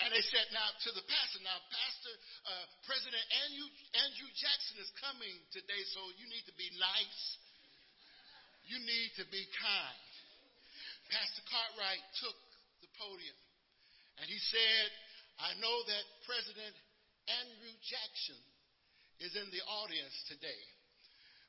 And 0.04 0.14
they 0.14 0.22
said, 0.30 0.46
now 0.54 0.68
to 0.86 0.90
the 0.94 1.06
pastor, 1.10 1.42
now 1.42 1.58
Pastor, 1.74 2.14
uh, 2.46 2.66
President 2.86 3.26
Andrew, 3.48 3.70
Andrew 3.98 4.30
Jackson 4.36 4.78
is 4.78 4.92
coming 5.02 5.34
today, 5.54 5.82
so 5.94 6.02
you 6.22 6.30
need 6.30 6.46
to 6.46 6.56
be 6.60 6.70
nice. 6.78 7.22
You 8.70 8.78
need 8.84 9.10
to 9.18 9.26
be 9.32 9.42
kind. 9.58 10.06
Pastor 11.10 11.44
Cartwright 11.48 12.04
took 12.20 12.36
the 12.84 12.92
podium 13.00 13.40
and 14.20 14.28
he 14.28 14.38
said, 14.52 14.88
I 15.40 15.56
know 15.62 15.78
that 15.88 16.06
President 16.28 16.76
Andrew 17.30 17.74
Jackson 17.86 18.42
is 19.24 19.34
in 19.38 19.48
the 19.54 19.64
audience 19.66 20.16
today. 20.28 20.62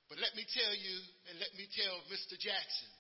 But 0.09 0.25
let 0.25 0.33
me 0.33 0.45
tell 0.49 0.73
you, 0.73 0.97
and 1.29 1.37
let 1.37 1.53
me 1.53 1.69
tell 1.69 2.01
Mr. 2.09 2.33
Jackson, 2.41 2.91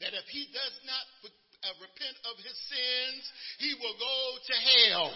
that 0.00 0.16
if 0.16 0.26
he 0.32 0.48
does 0.48 0.76
not 0.88 1.04
uh, 1.28 1.76
repent 1.80 2.16
of 2.24 2.40
his 2.40 2.56
sins, 2.72 3.22
he 3.60 3.76
will 3.76 3.96
go 4.00 4.16
to 4.48 4.54
hell. 4.56 5.12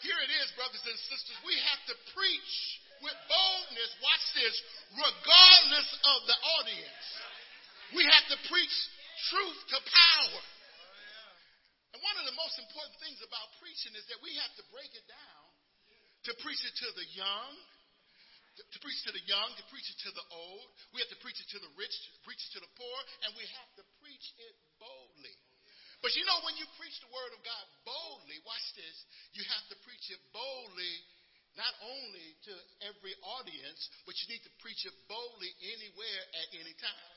Here 0.00 0.20
it 0.24 0.32
is, 0.32 0.48
brothers 0.56 0.84
and 0.84 0.96
sisters. 1.08 1.36
We 1.44 1.56
have 1.60 1.82
to 1.92 1.96
preach 2.16 2.52
with 3.04 3.16
boldness, 3.28 3.90
watch 4.00 4.26
this, 4.36 4.56
regardless 4.96 5.88
of 6.04 6.18
the 6.28 6.38
audience. 6.60 7.06
We 7.96 8.04
have 8.04 8.26
to 8.32 8.38
preach 8.48 8.76
truth 9.32 9.60
to 9.72 9.78
power. 9.80 10.42
And 11.92 12.00
one 12.00 12.16
of 12.22 12.26
the 12.28 12.29
most 12.40 12.56
important 12.56 12.96
things 13.04 13.20
about 13.20 13.52
preaching 13.60 13.92
is 13.92 14.04
that 14.08 14.20
we 14.24 14.32
have 14.40 14.52
to 14.56 14.64
break 14.72 14.88
it 14.96 15.04
down 15.04 15.46
to 16.28 16.32
preach 16.44 16.60
it 16.64 16.74
to 16.76 16.88
the 16.96 17.08
young, 17.16 17.52
to 18.60 18.78
preach 18.84 19.00
to 19.08 19.12
the 19.12 19.24
young, 19.24 19.48
to 19.56 19.64
preach 19.72 19.88
it 19.88 19.98
to 20.04 20.12
the 20.12 20.26
old. 20.36 20.68
We 20.92 21.00
have 21.00 21.08
to 21.12 21.20
preach 21.24 21.40
it 21.40 21.48
to 21.56 21.60
the 21.60 21.72
rich, 21.80 21.92
to 21.92 22.10
preach 22.28 22.40
it 22.44 22.52
to 22.56 22.60
the 22.60 22.72
poor, 22.76 22.98
and 23.24 23.32
we 23.40 23.44
have 23.56 23.70
to 23.80 23.84
preach 24.04 24.26
it 24.36 24.54
boldly. 24.76 25.36
But 26.04 26.12
you 26.16 26.24
know, 26.28 26.40
when 26.44 26.56
you 26.56 26.64
preach 26.80 26.96
the 27.00 27.12
word 27.12 27.32
of 27.36 27.40
God 27.44 27.64
boldly, 27.84 28.36
watch 28.44 28.66
this, 28.76 28.96
you 29.36 29.44
have 29.48 29.64
to 29.72 29.76
preach 29.84 30.08
it 30.12 30.20
boldly 30.32 30.94
not 31.56 31.72
only 31.82 32.36
to 32.46 32.54
every 32.88 33.16
audience, 33.40 33.80
but 34.08 34.16
you 34.20 34.32
need 34.32 34.44
to 34.44 34.52
preach 34.64 34.84
it 34.88 34.96
boldly 35.08 35.50
anywhere 35.60 36.22
at 36.40 36.48
any 36.56 36.72
time. 36.80 37.16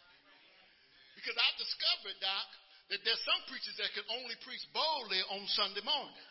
Because 1.15 1.37
I've 1.37 1.59
discovered, 1.59 2.17
Doc, 2.19 2.47
that 2.91 2.99
there's 3.07 3.23
some 3.23 3.41
preachers 3.47 3.75
that 3.79 3.91
can 3.95 4.03
only 4.11 4.35
preach 4.43 4.63
boldly 4.75 5.21
on 5.31 5.43
Sunday 5.55 5.83
morning. 5.85 6.25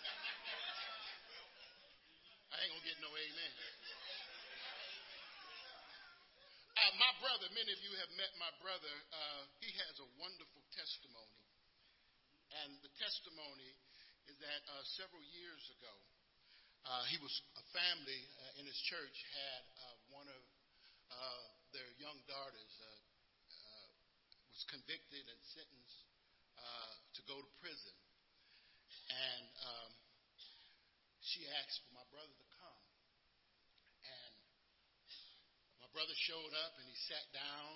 I 2.52 2.56
ain't 2.61 2.73
gonna 2.76 2.85
get 2.85 2.99
no 3.00 3.09
amen. 3.09 3.52
Uh, 6.73 6.92
my 6.99 7.12
brother, 7.23 7.47
many 7.54 7.71
of 7.73 7.80
you 7.80 7.92
have 8.00 8.12
met 8.18 8.32
my 8.42 8.52
brother. 8.59 8.94
Uh, 9.14 9.42
he 9.62 9.71
has 9.87 9.94
a 10.02 10.09
wonderful 10.21 10.64
testimony. 10.75 11.40
And 12.64 12.76
the 12.85 12.92
testimony 13.00 13.73
is 14.28 14.37
that 14.42 14.61
uh, 14.68 14.82
several 14.99 15.25
years 15.32 15.62
ago, 15.78 15.94
uh, 16.85 17.06
he 17.09 17.16
was 17.23 17.32
a 17.56 17.64
family 17.73 18.21
uh, 18.42 18.61
in 18.61 18.66
his 18.66 18.76
church 18.90 19.14
had 19.14 19.62
uh, 19.78 19.97
one 20.12 20.28
of 20.28 20.42
their 21.73 21.88
young 21.97 22.21
daughters 22.28 22.73
was 24.52 24.64
convicted 24.68 25.25
and 25.25 25.40
sentenced 25.56 26.12
to 26.59 27.21
go 27.28 27.37
to 27.37 27.50
prison. 27.61 27.97
And 29.12 29.47
um, 29.61 29.90
she 31.21 31.44
asked 31.61 31.85
for 31.85 31.92
my 31.94 32.06
brother 32.09 32.32
to 32.32 32.49
come. 32.59 32.82
And 34.02 34.35
my 35.85 35.88
brother 35.92 36.16
showed 36.26 36.52
up 36.64 36.73
and 36.80 36.87
he 36.88 36.97
sat 37.09 37.26
down 37.37 37.73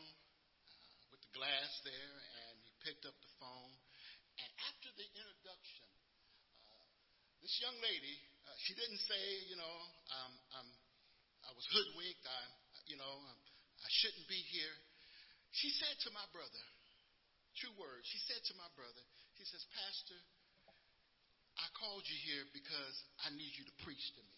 uh, 0.64 1.02
with 1.12 1.21
the 1.21 1.33
glass 1.37 1.71
there 1.85 2.14
and 2.16 2.54
he 2.64 2.73
picked 2.85 3.04
up 3.04 3.16
the 3.16 3.33
phone. 3.37 3.75
And 4.37 4.50
after 4.68 4.90
the 4.97 5.06
introduction, 5.16 5.88
uh, 6.68 6.88
this 7.40 7.56
young 7.61 7.76
lady, 7.80 8.16
uh, 8.45 8.56
she 8.64 8.76
didn't 8.76 9.00
say, 9.04 9.23
you 9.49 9.56
know, 9.56 9.76
um, 10.12 10.68
I 11.47 11.52
was 11.54 11.66
hoodwinked. 11.73 12.25
I, 12.26 12.40
you 12.90 12.99
know, 12.99 13.14
I 13.80 13.90
shouldn't 14.02 14.26
be 14.26 14.40
here. 14.50 14.76
She 15.54 15.71
said 15.73 15.97
to 16.04 16.11
my 16.12 16.26
brother, 16.35 16.64
true 17.59 17.73
words. 17.81 18.05
She 18.09 18.21
said 18.29 18.41
to 18.53 18.55
my 18.57 18.69
brother, 18.77 19.03
she 19.41 19.45
says, 19.49 19.65
Pastor, 19.73 20.19
I 21.57 21.67
called 21.81 22.05
you 22.05 22.19
here 22.29 22.45
because 22.53 22.97
I 23.25 23.33
need 23.33 23.53
you 23.57 23.65
to 23.65 23.75
preach 23.85 24.03
to 24.17 24.23
me. 24.23 24.37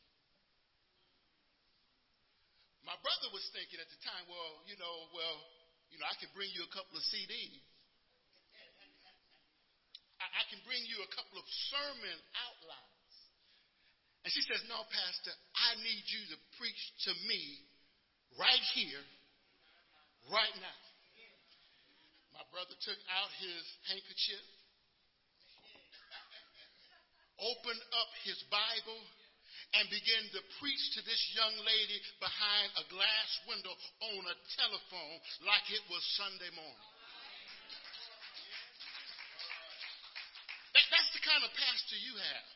My 2.86 2.96
brother 3.04 3.28
was 3.34 3.44
thinking 3.52 3.82
at 3.82 3.90
the 3.90 4.00
time, 4.00 4.24
well, 4.30 4.64
you 4.64 4.78
know, 4.80 4.96
well, 5.12 5.36
you 5.92 6.00
know, 6.00 6.08
I 6.08 6.16
can 6.16 6.30
bring 6.32 6.48
you 6.56 6.64
a 6.64 6.72
couple 6.72 6.96
of 6.96 7.04
CDs. 7.10 7.60
I, 10.18 10.26
I 10.40 10.44
can 10.48 10.62
bring 10.64 10.80
you 10.88 10.98
a 11.04 11.10
couple 11.12 11.36
of 11.36 11.46
sermon 11.68 12.18
outlines. 12.48 13.14
And 14.24 14.30
she 14.32 14.42
says, 14.44 14.60
No, 14.66 14.82
Pastor, 14.88 15.34
I 15.56 15.78
need 15.84 16.04
you 16.10 16.22
to 16.32 16.38
preach 16.58 16.82
to 17.08 17.12
me 17.28 17.42
right 18.40 18.64
here, 18.74 19.04
right 20.32 20.56
now. 20.58 20.87
My 22.38 22.46
brother 22.54 22.78
took 22.78 23.00
out 23.10 23.30
his 23.42 23.64
handkerchief, 23.90 24.44
opened 27.42 27.82
up 27.98 28.10
his 28.22 28.38
Bible, 28.46 29.02
and 29.74 29.90
began 29.90 30.22
to 30.32 30.40
preach 30.62 30.84
to 30.94 31.02
this 31.02 31.18
young 31.34 31.50
lady 31.66 31.98
behind 32.22 32.68
a 32.78 32.84
glass 32.94 33.30
window 33.50 33.74
on 33.74 34.22
a 34.22 34.36
telephone 34.54 35.18
like 35.50 35.66
it 35.66 35.82
was 35.90 36.00
Sunday 36.14 36.48
morning. 36.54 36.88
That, 40.78 40.86
that's 40.94 41.10
the 41.10 41.22
kind 41.26 41.42
of 41.42 41.50
pastor 41.58 41.98
you 41.98 42.14
have. 42.16 42.48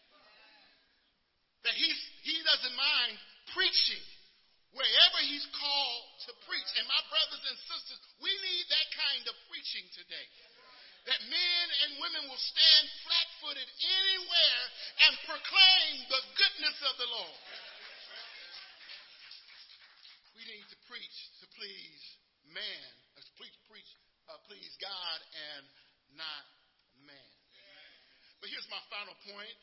That 1.67 1.75
he's, 1.75 2.01
he 2.23 2.39
doesn't 2.47 2.77
mind 2.79 3.19
preaching 3.51 4.05
wherever 4.73 5.19
he's 5.29 5.45
called 5.53 6.05
to 6.29 6.33
preach. 6.49 6.71
And 6.81 6.85
my 6.89 7.03
brothers 7.13 7.45
and 7.45 7.59
sisters, 7.69 8.01
we 8.21 8.33
need 8.33 8.65
that 8.73 8.89
kind 8.97 9.25
of 9.29 9.35
preaching 9.53 9.85
today. 9.93 10.29
That 11.11 11.19
men 11.27 11.67
and 11.83 11.99
women 11.99 12.31
will 12.31 12.41
stand 12.41 12.85
flat 13.03 13.29
footed 13.43 13.67
anywhere 13.67 14.63
and 15.09 15.13
proclaim 15.27 15.95
the 16.07 16.23
goodness 16.39 16.79
of 16.87 16.95
the 17.03 17.09
Lord. 17.11 17.43
We 20.39 20.47
need 20.47 20.67
to 20.71 20.79
preach 20.87 21.19
to 21.43 21.47
please 21.59 22.03
man, 22.55 22.91
uh, 23.19 23.27
preach, 23.35 23.57
preach, 23.67 23.91
uh, 24.31 24.39
please 24.47 24.73
God 24.79 25.19
and 25.35 25.65
not 26.15 26.45
man. 27.03 27.33
But 28.39 28.51
here's 28.51 28.67
my 28.71 28.83
final 28.91 29.15
point. 29.27 29.59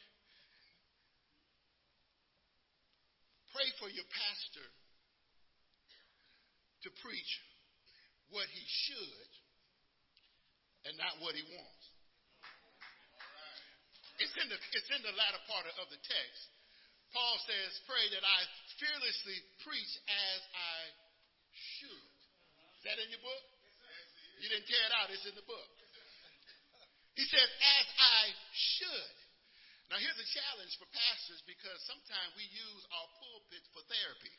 Pray 3.56 3.68
for 3.80 3.90
your 3.90 4.08
pastor 4.12 4.68
to 6.86 6.90
preach 7.04 7.32
what 8.30 8.46
he 8.50 8.64
should 8.64 9.32
and 10.88 10.94
not 10.96 11.20
what 11.20 11.36
he 11.36 11.44
wants. 11.44 11.86
It's 14.20 14.36
in 14.36 14.48
the, 14.52 14.60
it's 14.76 14.92
in 14.92 15.02
the 15.04 15.16
latter 15.16 15.42
part 15.48 15.64
of 15.80 15.88
the 15.88 16.02
text. 16.04 16.42
Paul 17.16 17.36
says, 17.48 17.72
Pray 17.88 18.06
that 18.14 18.22
I 18.22 18.40
fearlessly 18.78 19.38
preach 19.64 19.94
as 20.08 20.40
I 20.54 20.80
should. 21.80 22.10
Is 22.80 22.84
that 22.86 23.00
in 23.00 23.08
your 23.10 23.24
book? 23.24 23.46
You 24.44 24.48
didn't 24.52 24.68
tear 24.68 24.84
it 24.88 24.94
out, 24.96 25.12
it's 25.12 25.28
in 25.28 25.36
the 25.36 25.48
book. 25.48 25.72
He 27.16 27.26
says, 27.28 27.48
As 27.48 27.88
I 28.00 28.24
should. 28.56 29.16
Now, 29.90 29.98
here's 29.98 30.22
a 30.22 30.30
challenge 30.38 30.78
for 30.78 30.86
pastors 30.94 31.42
because 31.50 31.82
sometimes 31.90 32.38
we 32.38 32.46
use 32.46 32.84
our 32.94 33.10
pulpits 33.18 33.68
for 33.74 33.82
therapy. 33.90 34.36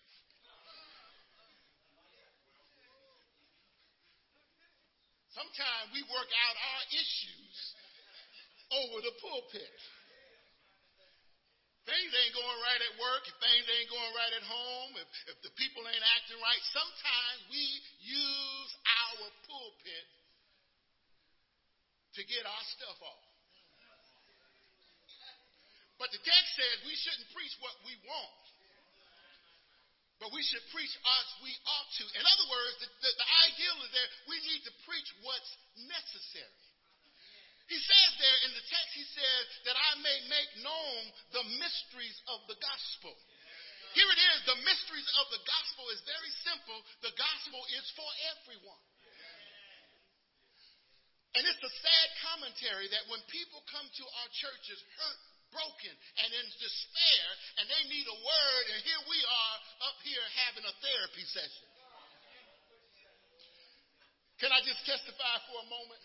Sometimes 5.35 5.95
we 5.95 6.03
work 6.11 6.27
out 6.27 6.57
our 6.59 6.83
issues 6.91 7.57
over 8.75 8.99
the 9.03 9.15
pulpit. 9.23 9.75
Things 11.87 12.11
ain't 12.13 12.35
going 12.37 12.59
right 12.61 12.83
at 12.83 12.95
work, 13.01 13.23
if 13.27 13.35
things 13.41 13.67
ain't 13.67 13.91
going 13.91 14.13
right 14.15 14.35
at 14.37 14.45
home, 14.47 14.91
if, 15.01 15.09
if 15.33 15.39
the 15.43 15.53
people 15.57 15.83
ain't 15.87 16.07
acting 16.19 16.39
right, 16.39 16.63
sometimes 16.71 17.41
we 17.51 17.63
use 18.05 18.73
our 18.85 19.27
pulpit 19.49 20.07
to 22.19 22.21
get 22.27 22.43
our 22.47 22.65
stuff 22.77 22.99
off. 23.01 23.27
But 25.99 26.11
the 26.11 26.21
text 26.21 26.51
says 26.57 26.75
we 26.85 26.97
shouldn't 26.97 27.29
preach 27.33 27.55
what 27.61 27.77
we 27.85 27.93
want. 28.09 28.50
But 30.21 30.37
we 30.37 30.45
should 30.45 30.61
preach 30.69 30.93
as 30.93 31.27
we 31.41 31.49
ought 31.65 31.91
to. 31.97 32.05
In 32.13 32.25
other 32.29 32.47
words, 32.53 32.75
the, 32.85 32.89
the, 33.01 33.11
the 33.17 33.29
ideal 33.49 33.77
is 33.81 33.91
there, 33.97 34.11
we 34.29 34.37
need 34.45 34.63
to 34.69 34.75
preach 34.85 35.09
what's 35.25 35.51
necessary. 35.89 36.61
He 37.73 37.81
says 37.81 38.11
there 38.21 38.39
in 38.45 38.53
the 38.53 38.67
text, 38.69 38.91
he 38.93 39.07
says 39.17 39.45
that 39.65 39.79
I 39.81 39.93
may 40.05 40.19
make 40.29 40.51
known 40.61 41.01
the 41.33 41.45
mysteries 41.57 42.19
of 42.37 42.45
the 42.53 42.59
gospel. 42.61 43.17
Here 43.97 44.11
it 44.11 44.21
is. 44.21 44.39
The 44.45 44.61
mysteries 44.61 45.09
of 45.23 45.27
the 45.33 45.43
gospel 45.43 45.89
is 45.95 46.03
very 46.05 46.33
simple. 46.45 46.79
The 47.01 47.15
gospel 47.17 47.63
is 47.81 47.87
for 47.97 48.11
everyone. 48.37 48.85
And 51.39 51.47
it's 51.47 51.63
a 51.63 51.75
sad 51.79 52.09
commentary 52.27 52.91
that 52.91 53.07
when 53.07 53.23
people 53.31 53.63
come 53.71 53.87
to 53.87 54.05
our 54.19 54.31
churches 54.35 54.83
hurt 54.99 55.30
broken 55.51 55.95
and 56.25 56.29
in 56.31 56.47
despair, 56.59 57.25
and 57.61 57.65
they 57.67 57.83
need 57.91 58.07
a 58.07 58.19
word, 58.23 58.65
and 58.75 58.79
here 58.87 59.03
we 59.07 59.19
are 59.19 59.57
up 59.91 59.99
here 60.03 60.25
having 60.47 60.65
a 60.67 60.75
therapy 60.83 61.27
session. 61.31 61.67
Can 64.41 64.49
I 64.57 64.65
just 64.65 64.81
testify 64.89 65.35
for 65.53 65.61
a 65.61 65.69
moment? 65.69 66.03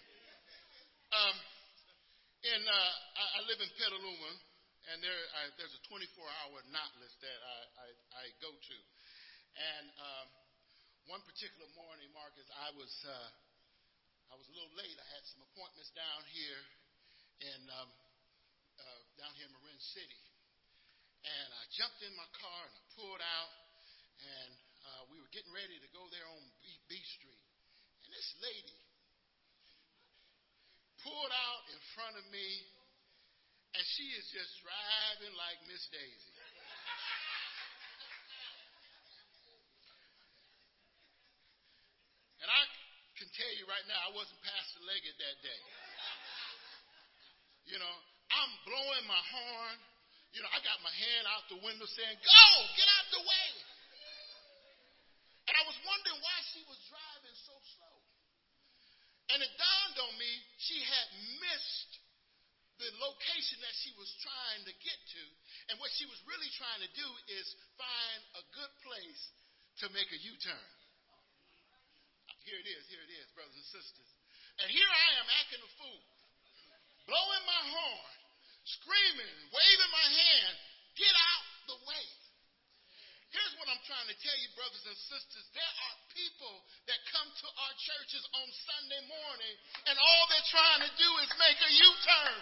Um, 1.16 1.36
in 2.46 2.62
uh, 2.68 2.94
I, 3.16 3.24
I, 3.24 3.40
live 3.48 3.64
in 3.64 3.72
Petaluma, 3.80 4.32
and 4.92 5.00
there 5.00 5.22
I, 5.40 5.50
there's 5.56 5.72
a 5.72 5.84
24-hour 5.88 6.58
knot 6.68 6.92
list 7.00 7.16
that 7.24 7.40
I, 7.40 7.58
I, 7.80 7.88
I 8.20 8.24
go 8.44 8.52
to, 8.52 8.78
and 9.56 9.86
um, 10.04 10.28
one 11.08 11.24
particular 11.24 11.70
morning, 11.80 12.12
Marcus, 12.12 12.46
I 12.60 12.76
was 12.76 12.92
uh, 13.08 13.30
I 14.30 14.36
was 14.36 14.46
a 14.50 14.54
little 14.58 14.74
late. 14.76 14.98
I 15.00 15.08
had 15.16 15.24
some 15.32 15.42
appointments 15.54 15.96
down 15.96 16.22
here, 16.36 16.62
and 17.56 17.64
um, 17.72 17.90
down 19.20 19.32
here 19.40 19.48
in 19.48 19.54
Marin 19.56 19.80
City. 19.80 20.22
And 21.26 21.48
I 21.58 21.64
jumped 21.74 22.00
in 22.06 22.14
my 22.14 22.30
car 22.38 22.62
and 22.70 22.76
I 22.78 22.84
pulled 22.94 23.24
out, 23.24 23.54
and 24.22 24.52
uh, 24.86 25.02
we 25.10 25.18
were 25.18 25.32
getting 25.34 25.52
ready 25.56 25.80
to 25.82 25.90
go 25.96 26.06
there 26.14 26.28
on 26.30 26.44
B, 26.62 26.68
B 26.92 27.00
Street. 27.02 27.44
And 28.06 28.12
this 28.14 28.30
lady 28.44 28.78
pulled 31.02 31.34
out 31.34 31.64
in 31.74 31.80
front 31.98 32.16
of 32.22 32.26
me, 32.30 32.48
and 33.74 33.84
she 33.98 34.06
is 34.14 34.26
just 34.30 34.52
driving 34.62 35.34
like 35.34 35.58
Miss 35.66 35.82
Daisy. 35.90 36.36
And 42.46 42.50
I 42.54 42.62
can 43.18 43.26
tell 43.34 43.54
you 43.58 43.66
right 43.66 43.88
now, 43.90 43.98
I 44.06 44.14
wasn't 44.14 44.38
Pastor 44.46 44.86
Leggett 44.86 45.18
that 45.18 45.38
day. 45.42 45.62
You 47.66 47.82
know, 47.82 47.96
I'm 48.46 48.54
blowing 48.62 49.06
my 49.10 49.24
horn. 49.34 49.78
You 50.38 50.46
know, 50.46 50.52
I 50.54 50.62
got 50.62 50.78
my 50.86 50.94
hand 50.94 51.26
out 51.34 51.50
the 51.50 51.58
window 51.66 51.90
saying, 51.90 52.18
Go, 52.22 52.46
get 52.78 52.86
out 52.86 53.08
the 53.10 53.24
way. 53.26 53.50
And 55.50 55.54
I 55.58 55.64
was 55.66 55.78
wondering 55.82 56.20
why 56.22 56.38
she 56.54 56.62
was 56.70 56.78
driving 56.86 57.38
so 57.42 57.56
slow. 57.78 57.98
And 59.34 59.42
it 59.42 59.50
dawned 59.58 59.98
on 60.06 60.14
me 60.22 60.30
she 60.62 60.78
had 60.78 61.08
missed 61.42 61.92
the 62.78 62.92
location 63.02 63.58
that 63.64 63.76
she 63.82 63.90
was 63.98 64.12
trying 64.22 64.62
to 64.70 64.74
get 64.84 65.00
to. 65.18 65.24
And 65.72 65.82
what 65.82 65.90
she 65.98 66.06
was 66.06 66.20
really 66.30 66.52
trying 66.60 66.82
to 66.86 66.92
do 66.94 67.08
is 67.34 67.46
find 67.80 68.20
a 68.38 68.44
good 68.54 68.74
place 68.86 69.22
to 69.82 69.86
make 69.96 70.10
a 70.14 70.20
U 70.20 70.34
turn. 70.44 70.70
Here 72.46 72.62
it 72.62 72.70
is, 72.70 72.86
here 72.94 73.02
it 73.02 73.10
is, 73.10 73.26
brothers 73.34 73.58
and 73.58 73.70
sisters. 73.74 74.10
And 74.62 74.70
here 74.70 74.86
I 74.86 75.10
am 75.18 75.28
acting 75.42 75.62
a 75.66 75.72
fool, 75.82 76.04
blowing 77.10 77.44
my 77.50 77.64
horn, 77.74 78.15
screaming, 78.66 79.38
waving 79.54 79.92
my 79.94 80.08
hand, 80.10 80.54
get 80.98 81.14
out 81.14 81.46
the 81.70 81.80
way. 81.86 82.06
Here's 83.30 83.56
what 83.60 83.68
I'm 83.68 83.84
trying 83.84 84.08
to 84.08 84.18
tell 84.24 84.38
you, 84.40 84.50
brothers 84.56 84.86
and 84.88 84.96
sisters. 84.96 85.46
There 85.52 85.74
are 85.86 85.96
people 86.16 86.56
that 86.88 87.00
come 87.12 87.28
to 87.28 87.48
our 87.52 87.74
churches 87.84 88.24
on 88.32 88.48
Sunday 88.48 89.04
morning, 89.12 89.56
and 89.92 89.96
all 90.00 90.24
they're 90.32 90.52
trying 90.56 90.82
to 90.88 90.92
do 90.96 91.10
is 91.20 91.30
make 91.36 91.60
a 91.60 91.72
U 91.72 91.90
turn. 92.08 92.40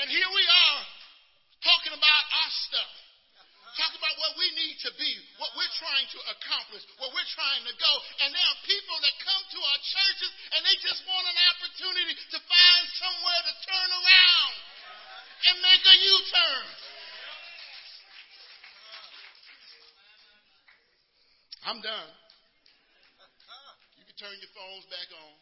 And 0.00 0.08
here 0.08 0.30
we 0.30 0.44
are 0.46 0.80
talking 1.60 1.92
about 1.92 2.24
our 2.38 2.52
stuff. 2.70 2.99
What 4.20 4.36
we 4.36 4.52
need 4.52 4.76
to 4.84 4.92
be, 5.00 5.12
what 5.40 5.48
we're 5.56 5.76
trying 5.80 6.04
to 6.12 6.20
accomplish, 6.36 6.84
where 7.00 7.08
we're 7.08 7.32
trying 7.32 7.64
to 7.64 7.72
go. 7.80 7.92
And 8.20 8.28
there 8.36 8.48
are 8.52 8.60
people 8.68 9.00
that 9.00 9.16
come 9.24 9.42
to 9.48 9.60
our 9.64 9.80
churches 9.80 10.30
and 10.52 10.60
they 10.60 10.76
just 10.84 11.00
want 11.08 11.24
an 11.24 11.38
opportunity 11.56 12.12
to 12.36 12.38
find 12.44 12.84
somewhere 13.00 13.40
to 13.48 13.54
turn 13.64 13.90
around 13.96 14.54
and 15.40 15.54
make 15.64 15.84
a 15.88 15.96
U 16.04 16.14
turn. 16.28 16.64
I'm 21.64 21.80
done. 21.80 22.10
You 23.96 24.04
can 24.04 24.16
turn 24.20 24.36
your 24.36 24.52
phones 24.52 24.84
back 24.92 25.08
on. 25.16 25.32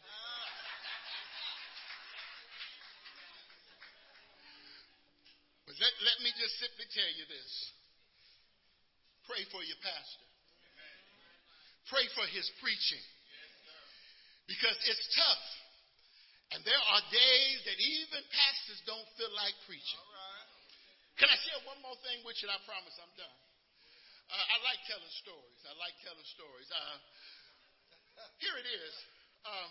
But 5.67 5.75
let, 5.83 5.93
let 6.07 6.17
me 6.23 6.31
just 6.39 6.63
simply 6.63 6.87
tell 6.95 7.11
you 7.19 7.27
this. 7.27 7.75
Pray 9.29 9.45
for 9.53 9.61
your 9.61 9.77
pastor. 9.85 10.27
Pray 11.93 12.05
for 12.17 12.25
his 12.33 12.49
preaching. 12.65 13.05
Because 14.49 14.77
it's 14.89 15.07
tough. 15.13 15.47
And 16.57 16.65
there 16.65 16.81
are 16.81 17.03
days 17.13 17.59
that 17.69 17.77
even 17.77 18.25
pastors 18.33 18.81
don't 18.89 19.05
feel 19.21 19.29
like 19.37 19.53
preaching. 19.69 20.01
Can 21.21 21.29
I 21.29 21.37
share 21.45 21.61
one 21.69 21.77
more 21.85 21.99
thing 22.01 22.25
with 22.25 22.41
you? 22.41 22.49
I 22.49 22.57
promise 22.65 22.97
I'm 22.97 23.13
done. 23.21 23.39
Uh, 24.33 24.37
I 24.37 24.57
like 24.65 24.81
telling 24.89 25.13
stories. 25.21 25.61
I 25.69 25.77
like 25.77 25.93
telling 26.01 26.25
stories. 26.33 26.69
Uh, 26.73 26.97
here 28.41 28.57
it 28.57 28.69
is. 28.69 28.95
Um, 29.45 29.71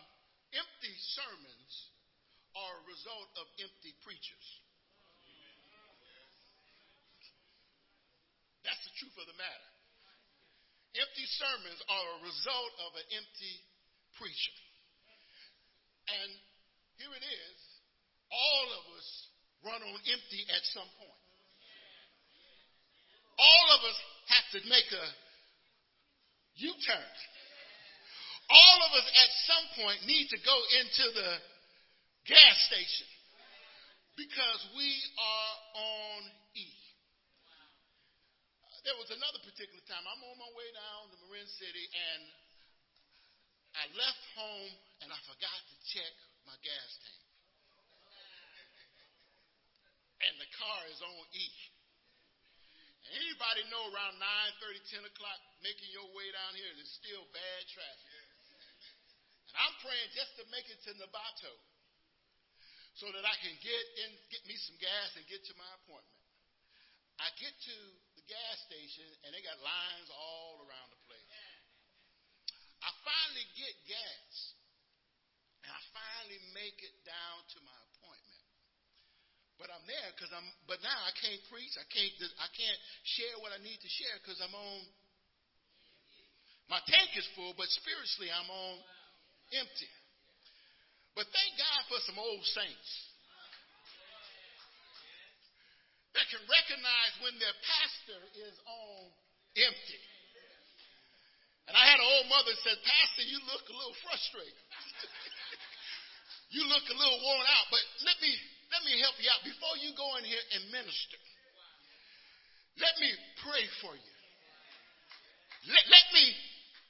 empty 0.53 0.93
sermons 1.17 1.73
are 2.53 2.73
a 2.77 2.83
result 2.89 3.29
of 3.41 3.45
empty 3.57 3.93
preachers. 4.05 4.47
That's 8.67 8.83
the 8.83 8.95
truth 8.99 9.15
of 9.15 9.31
the 9.31 9.39
matter. 9.39 9.69
Empty 10.99 11.27
sermons 11.39 11.79
are 11.87 12.07
a 12.19 12.23
result 12.27 12.73
of 12.83 12.91
an 12.99 13.07
empty 13.15 13.55
preacher. 14.19 14.57
And 16.11 16.29
here 16.99 17.13
it 17.15 17.23
is. 17.23 17.57
All 18.27 18.67
of 18.75 18.83
us 18.99 19.07
run 19.63 19.81
on 19.87 19.99
empty 20.03 20.41
at 20.51 20.63
some 20.75 20.89
point. 20.99 21.23
All 23.39 23.67
of 23.79 23.81
us 23.87 23.97
have 24.35 24.47
to 24.57 24.59
make 24.67 24.89
a 24.91 25.07
U 26.67 26.71
turn. 26.83 27.13
All 28.49 28.79
of 28.89 28.91
us 28.97 29.07
at 29.07 29.31
some 29.45 29.65
point 29.83 29.99
need 30.07 30.27
to 30.33 30.39
go 30.43 30.57
into 30.81 31.05
the 31.13 31.31
gas 32.25 32.55
station 32.67 33.07
because 34.17 34.61
we 34.75 34.89
are 35.19 35.55
on 35.77 36.19
E. 36.57 36.65
There 38.87 38.95
was 38.95 39.11
another 39.11 39.43
particular 39.43 39.83
time 39.83 39.99
I'm 40.07 40.23
on 40.23 40.39
my 40.39 40.47
way 40.55 40.69
down 40.71 41.11
to 41.11 41.15
Marin 41.27 41.43
City 41.59 41.85
and 41.91 42.23
I 43.75 43.83
left 43.99 44.23
home 44.31 44.71
and 45.03 45.11
I 45.11 45.19
forgot 45.27 45.59
to 45.59 45.75
check 45.91 46.13
my 46.47 46.55
gas 46.63 46.91
tank. 47.03 47.23
And 50.23 50.39
the 50.39 50.47
car 50.55 50.79
is 50.87 51.03
on 51.03 51.19
E. 51.35 51.47
Anybody 53.11 53.67
know 53.67 53.91
around 53.91 54.23
9 54.23 54.23
30, 54.23 55.03
10 55.03 55.11
o'clock, 55.11 55.39
making 55.59 55.91
your 55.91 56.07
way 56.15 56.31
down 56.31 56.55
here, 56.55 56.71
there's 56.79 56.95
still 56.95 57.27
bad 57.35 57.61
traffic. 57.67 58.23
And 59.51 59.67
I'm 59.67 59.75
praying 59.83 60.15
just 60.15 60.31
to 60.39 60.47
make 60.47 60.71
it 60.71 60.79
to 60.87 60.95
Novato 60.95 61.51
so 63.03 63.11
that 63.11 63.27
I 63.27 63.35
can 63.43 63.51
get 63.59 63.83
in, 64.07 64.15
get 64.31 64.47
me 64.47 64.55
some 64.55 64.79
gas 64.79 65.11
and 65.19 65.27
get 65.27 65.43
to 65.43 65.53
my 65.59 65.71
appointment. 65.83 66.16
I 67.17 67.27
get 67.41 67.49
to 67.49 67.77
the 68.17 68.23
gas 68.29 68.55
station 68.69 69.09
and 69.25 69.33
they 69.33 69.41
got 69.41 69.57
lines 69.57 70.09
all 70.13 70.61
around 70.61 70.93
the 70.93 71.01
place. 71.09 71.25
I 72.85 72.89
finally 73.01 73.47
get 73.57 73.73
gas 73.89 74.33
and 75.65 75.73
I 75.73 75.81
finally 75.91 76.41
make 76.53 76.77
it 76.79 76.95
down 77.03 77.37
to 77.41 77.57
my 77.65 77.79
appointment. 77.91 78.45
But 79.57 79.73
I'm 79.73 79.81
there 79.89 80.09
because 80.13 80.29
I'm. 80.29 80.45
But 80.69 80.85
now 80.85 80.93
I 80.93 81.09
can't 81.17 81.41
preach. 81.49 81.73
I 81.81 81.87
can't. 81.89 82.13
I 82.37 82.49
can't 82.53 82.79
share 83.17 83.41
what 83.41 83.49
I 83.49 83.59
need 83.65 83.81
to 83.81 83.89
share 83.89 84.15
because 84.21 84.37
I'm 84.37 84.53
on. 84.53 84.79
My 86.69 86.77
tank 86.85 87.09
is 87.17 87.25
full, 87.33 87.57
but 87.57 87.65
spiritually 87.73 88.29
I'm 88.29 88.45
on 88.45 88.75
empty. 89.57 89.91
But 91.17 91.25
thank 91.33 91.57
God 91.57 91.81
for 91.89 91.97
some 92.05 92.21
old 92.21 92.45
saints 92.53 93.06
that 96.17 96.25
can 96.33 96.41
recognize 96.49 97.13
when 97.21 97.37
their 97.37 97.53
pastor 97.61 98.21
is 98.41 98.55
on 98.65 99.05
empty. 99.53 100.01
And 101.69 101.77
I 101.77 101.83
had 101.85 102.01
an 102.01 102.09
old 102.09 102.27
mother 102.31 102.57
said, 102.65 102.79
Pastor, 102.81 103.23
you 103.27 103.37
look 103.45 103.61
a 103.69 103.75
little 103.75 103.97
frustrated. 104.01 104.65
you 106.55 106.65
look 106.65 106.85
a 106.89 106.95
little 106.97 107.19
worn 107.21 107.45
out, 107.45 107.67
but 107.69 107.83
let 108.07 108.17
me 108.23 108.33
let 108.73 108.81
me 108.83 108.97
help 108.99 109.15
you 109.21 109.29
out. 109.29 109.45
Before 109.45 109.75
you 109.79 109.93
go 109.95 110.07
in 110.19 110.23
here 110.25 110.45
and 110.57 110.63
minister, 110.73 111.19
let 112.81 112.95
me 112.99 113.09
pray 113.45 113.63
for 113.83 113.93
you. 113.93 114.13
Let, 115.71 115.83
let 115.87 116.07
me 116.15 116.25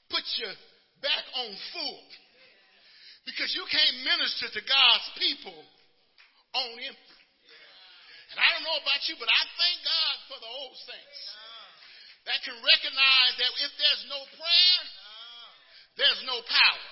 put 0.10 0.26
you 0.40 0.50
back 1.02 1.26
on 1.36 1.50
full. 1.74 2.02
Because 3.26 3.52
you 3.54 3.66
can't 3.68 3.98
minister 4.08 4.48
to 4.56 4.62
God's 4.64 5.08
people 5.20 5.60
on 6.56 6.70
empty. 6.80 7.17
And 8.34 8.38
I 8.44 8.48
don't 8.56 8.66
know 8.68 8.80
about 8.84 9.02
you, 9.08 9.16
but 9.16 9.32
I 9.32 9.42
thank 9.56 9.78
God 9.88 10.16
for 10.28 10.38
the 10.44 10.52
old 10.52 10.76
saints 10.84 11.20
that 12.28 12.44
can 12.44 12.60
recognize 12.60 13.34
that 13.40 13.52
if 13.64 13.72
there's 13.80 14.04
no 14.12 14.20
prayer, 14.36 14.80
there's 15.96 16.22
no 16.28 16.38
power. 16.44 16.88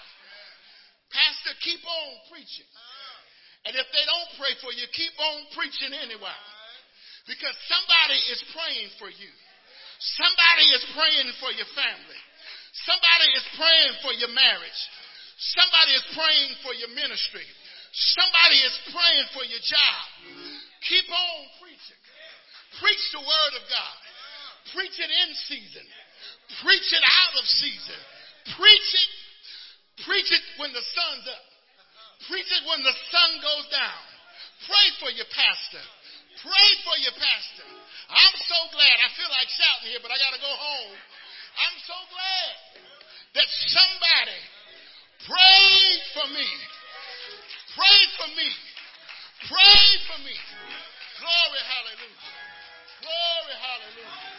Pastor, 1.12 1.54
keep 1.60 1.84
on 1.84 2.10
preaching. 2.32 2.68
And 3.68 3.76
if 3.76 3.88
they 3.92 4.06
don't 4.08 4.32
pray 4.40 4.56
for 4.64 4.72
you, 4.72 4.88
keep 4.96 5.12
on 5.20 5.38
preaching 5.58 5.92
anyway. 5.92 6.40
Because 7.28 7.56
somebody 7.68 8.20
is 8.32 8.40
praying 8.54 8.90
for 9.02 9.10
you. 9.10 9.32
Somebody 10.22 10.66
is 10.72 10.84
praying 10.94 11.30
for 11.42 11.52
your 11.52 11.70
family. 11.74 12.22
Somebody 12.86 13.28
is 13.34 13.46
praying 13.58 13.94
for 14.06 14.14
your 14.14 14.32
marriage. 14.32 14.82
Somebody 15.56 15.92
is 15.98 16.06
praying 16.16 16.52
for 16.64 16.74
your 16.78 16.92
ministry. 16.94 17.48
Somebody 17.96 18.60
is 18.60 18.76
praying 18.92 19.28
for 19.32 19.48
your 19.48 19.64
job. 19.64 20.04
Keep 20.84 21.08
on 21.08 21.40
preaching. 21.64 22.02
Preach 22.84 23.04
the 23.16 23.24
word 23.24 23.54
of 23.56 23.64
God. 23.72 23.98
Preach 24.76 25.00
it 25.00 25.08
in 25.08 25.30
season. 25.48 25.88
Preach 26.60 26.92
it 26.92 27.06
out 27.08 27.34
of 27.40 27.46
season. 27.48 28.02
Preach 28.60 28.90
it. 29.00 29.12
Preach 30.04 30.28
it 30.28 30.44
when 30.60 30.76
the 30.76 30.84
sun's 30.84 31.26
up. 31.32 31.46
Preach 32.28 32.52
it 32.52 32.64
when 32.68 32.84
the 32.84 32.96
sun 33.16 33.32
goes 33.40 33.66
down. 33.72 34.04
Pray 34.68 34.88
for 35.00 35.10
your 35.16 35.30
pastor. 35.32 35.84
Pray 36.44 36.70
for 36.84 37.00
your 37.00 37.16
pastor. 37.16 37.68
I'm 38.12 38.38
so 38.44 38.60
glad. 38.76 38.96
I 39.08 39.10
feel 39.16 39.32
like 39.32 39.48
shouting 39.48 39.88
here, 39.96 40.04
but 40.04 40.12
I 40.12 40.20
got 40.20 40.36
to 40.36 40.42
go 40.44 40.52
home. 40.52 41.00
I'm 41.64 41.78
so 41.88 41.98
glad 42.12 42.54
that 43.40 43.48
somebody 43.72 44.40
prayed 45.24 46.02
for 46.12 46.28
me. 46.36 46.50
Pray 47.76 48.02
for 48.16 48.28
me. 48.40 48.50
Pray 49.52 49.86
for 50.08 50.18
me. 50.24 50.32
Glory, 51.20 51.62
hallelujah. 51.68 52.24
Glory, 53.02 53.56
hallelujah. 53.60 54.36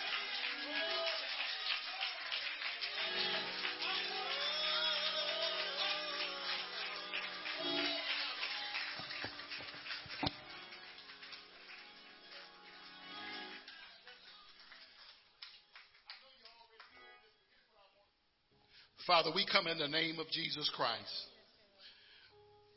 Father, 19.07 19.31
we 19.35 19.47
come 19.47 19.67
in 19.69 19.79
the 19.79 19.87
name 19.87 20.19
of 20.19 20.29
Jesus 20.31 20.71
Christ. 20.75 21.36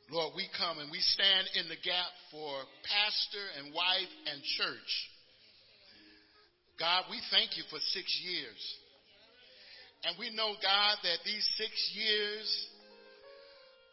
Lord, 0.10 0.34
we 0.36 0.50
come 0.58 0.82
and 0.82 0.90
we 0.90 0.98
stand 1.00 1.46
in 1.54 1.70
the 1.70 1.78
gap 1.86 2.12
for 2.34 2.66
pastor 2.82 3.46
and 3.62 3.70
wife 3.70 4.14
and 4.26 4.42
church. 4.58 4.92
God, 6.82 7.06
we 7.14 7.22
thank 7.30 7.58
you 7.58 7.64
for 7.70 7.78
six 7.94 8.10
years. 8.26 8.62
And 10.10 10.18
we 10.18 10.34
know, 10.34 10.58
God, 10.58 10.96
that 11.04 11.22
these 11.26 11.46
six 11.62 11.72
years, 11.94 12.48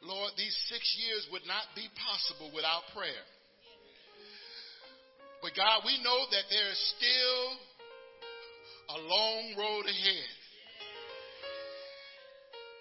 Lord, 0.01 0.33
these 0.39 0.57
six 0.73 0.81
years 1.05 1.29
would 1.33 1.45
not 1.45 1.69
be 1.77 1.85
possible 2.01 2.49
without 2.55 2.89
prayer. 2.97 3.27
But 5.43 5.53
God, 5.53 5.85
we 5.85 6.01
know 6.01 6.21
that 6.33 6.47
there 6.49 6.71
is 6.73 6.81
still 6.97 7.45
a 8.89 8.99
long 9.05 9.45
road 9.59 9.85
ahead. 9.85 10.33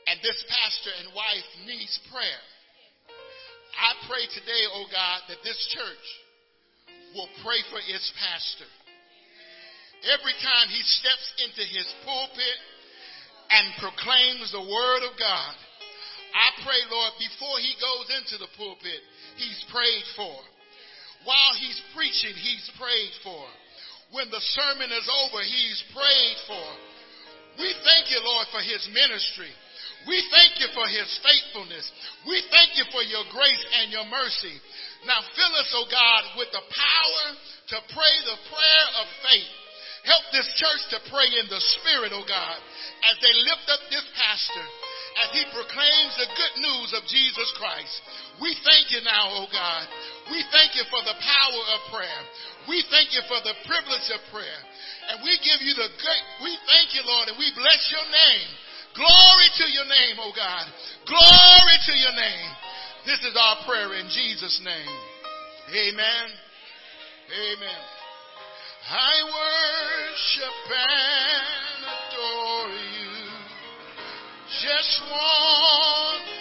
And 0.08 0.22
this 0.24 0.40
pastor 0.48 0.94
and 1.04 1.12
wife 1.12 1.50
needs 1.68 2.00
prayer. 2.14 2.46
I 3.76 4.08
pray 4.08 4.24
today, 4.32 4.64
oh 4.74 4.88
God, 4.92 5.20
that 5.30 5.44
this 5.44 5.60
church 5.76 6.08
will 7.14 7.30
pray 7.44 7.60
for 7.72 7.80
its 7.80 8.08
pastor. 8.20 8.70
every 10.06 10.36
time 10.38 10.68
he 10.70 10.82
steps 10.86 11.28
into 11.42 11.64
his 11.66 11.88
pulpit 12.06 12.58
and 13.50 13.82
proclaims 13.82 14.52
the 14.54 14.62
word 14.62 15.02
of 15.08 15.18
God. 15.18 15.56
I 16.36 16.48
pray, 16.62 16.82
Lord, 16.92 17.14
before 17.18 17.58
he 17.64 17.74
goes 17.80 18.08
into 18.22 18.36
the 18.38 18.52
pulpit, 18.60 19.02
he's 19.40 19.62
prayed 19.72 20.06
for. 20.20 20.36
While 21.24 21.54
he's 21.58 21.80
preaching, 21.96 22.36
he's 22.38 22.70
prayed 22.78 23.16
for. 23.24 23.46
When 24.12 24.30
the 24.30 24.44
sermon 24.44 24.92
is 24.92 25.08
over, 25.26 25.42
he's 25.42 25.80
prayed 25.96 26.40
for. 26.46 26.68
We 27.58 27.72
thank 27.82 28.12
you, 28.12 28.20
Lord, 28.22 28.46
for 28.52 28.62
his 28.62 28.84
ministry. 28.92 29.50
We 30.06 30.22
thank 30.30 30.62
you 30.62 30.70
for 30.78 30.86
his 30.86 31.10
faithfulness. 31.26 31.86
We 32.30 32.38
thank 32.54 32.78
you 32.78 32.86
for 32.94 33.02
your 33.02 33.26
grace 33.34 33.64
and 33.82 33.90
your 33.90 34.06
mercy. 34.06 34.54
Now 35.10 35.22
fill 35.34 35.54
us, 35.58 35.70
oh 35.74 35.88
God, 35.90 36.24
with 36.38 36.50
the 36.54 36.62
power 36.62 37.26
to 37.74 37.78
pray 37.94 38.14
the 38.26 38.40
prayer 38.50 38.88
of 39.02 39.06
faith. 39.26 39.54
Help 40.06 40.26
this 40.30 40.46
church 40.62 40.82
to 40.94 41.00
pray 41.10 41.26
in 41.42 41.50
the 41.50 41.62
spirit, 41.82 42.14
oh 42.14 42.26
God, 42.30 42.58
as 43.10 43.18
they 43.26 43.34
lift 43.50 43.66
up 43.74 43.82
this 43.90 44.06
pastor, 44.14 44.66
as 45.26 45.30
he 45.34 45.42
proclaims 45.50 46.14
the 46.22 46.30
good 46.30 46.56
news 46.62 46.90
of 46.94 47.10
Jesus 47.10 47.50
Christ. 47.58 47.96
We 48.38 48.54
thank 48.62 48.94
you 48.94 49.02
now, 49.02 49.34
oh 49.42 49.50
God. 49.50 49.86
We 50.30 50.46
thank 50.54 50.78
you 50.78 50.86
for 50.94 51.02
the 51.02 51.18
power 51.18 51.64
of 51.74 51.80
prayer. 51.90 52.22
We 52.70 52.86
thank 52.94 53.18
you 53.18 53.26
for 53.26 53.42
the 53.42 53.58
privilege 53.66 54.10
of 54.14 54.22
prayer. 54.30 54.62
And 55.10 55.26
we 55.26 55.34
give 55.42 55.62
you 55.66 55.74
the 55.74 55.90
great, 55.90 56.26
we 56.42 56.54
thank 56.70 56.94
you, 56.94 57.02
Lord, 57.06 57.30
and 57.34 57.38
we 57.42 57.50
bless 57.58 57.82
your 57.90 58.06
name. 58.06 58.50
Glory 58.96 59.50
to 59.60 59.66
your 59.76 59.86
name, 59.86 60.16
oh 60.24 60.32
God. 60.36 60.66
Glory 61.06 61.78
to 61.86 61.94
your 62.00 62.16
name. 62.16 62.50
This 63.06 63.20
is 63.28 63.36
our 63.38 63.58
prayer 63.68 63.94
in 64.00 64.08
Jesus' 64.08 64.62
name. 64.64 64.96
Amen. 65.70 66.28
Amen. 67.28 67.82
I 68.88 69.14
worship 69.26 70.58
and 70.72 71.86
adore 71.92 72.72
you. 72.72 73.12
Just 74.64 75.02
want 75.12 76.35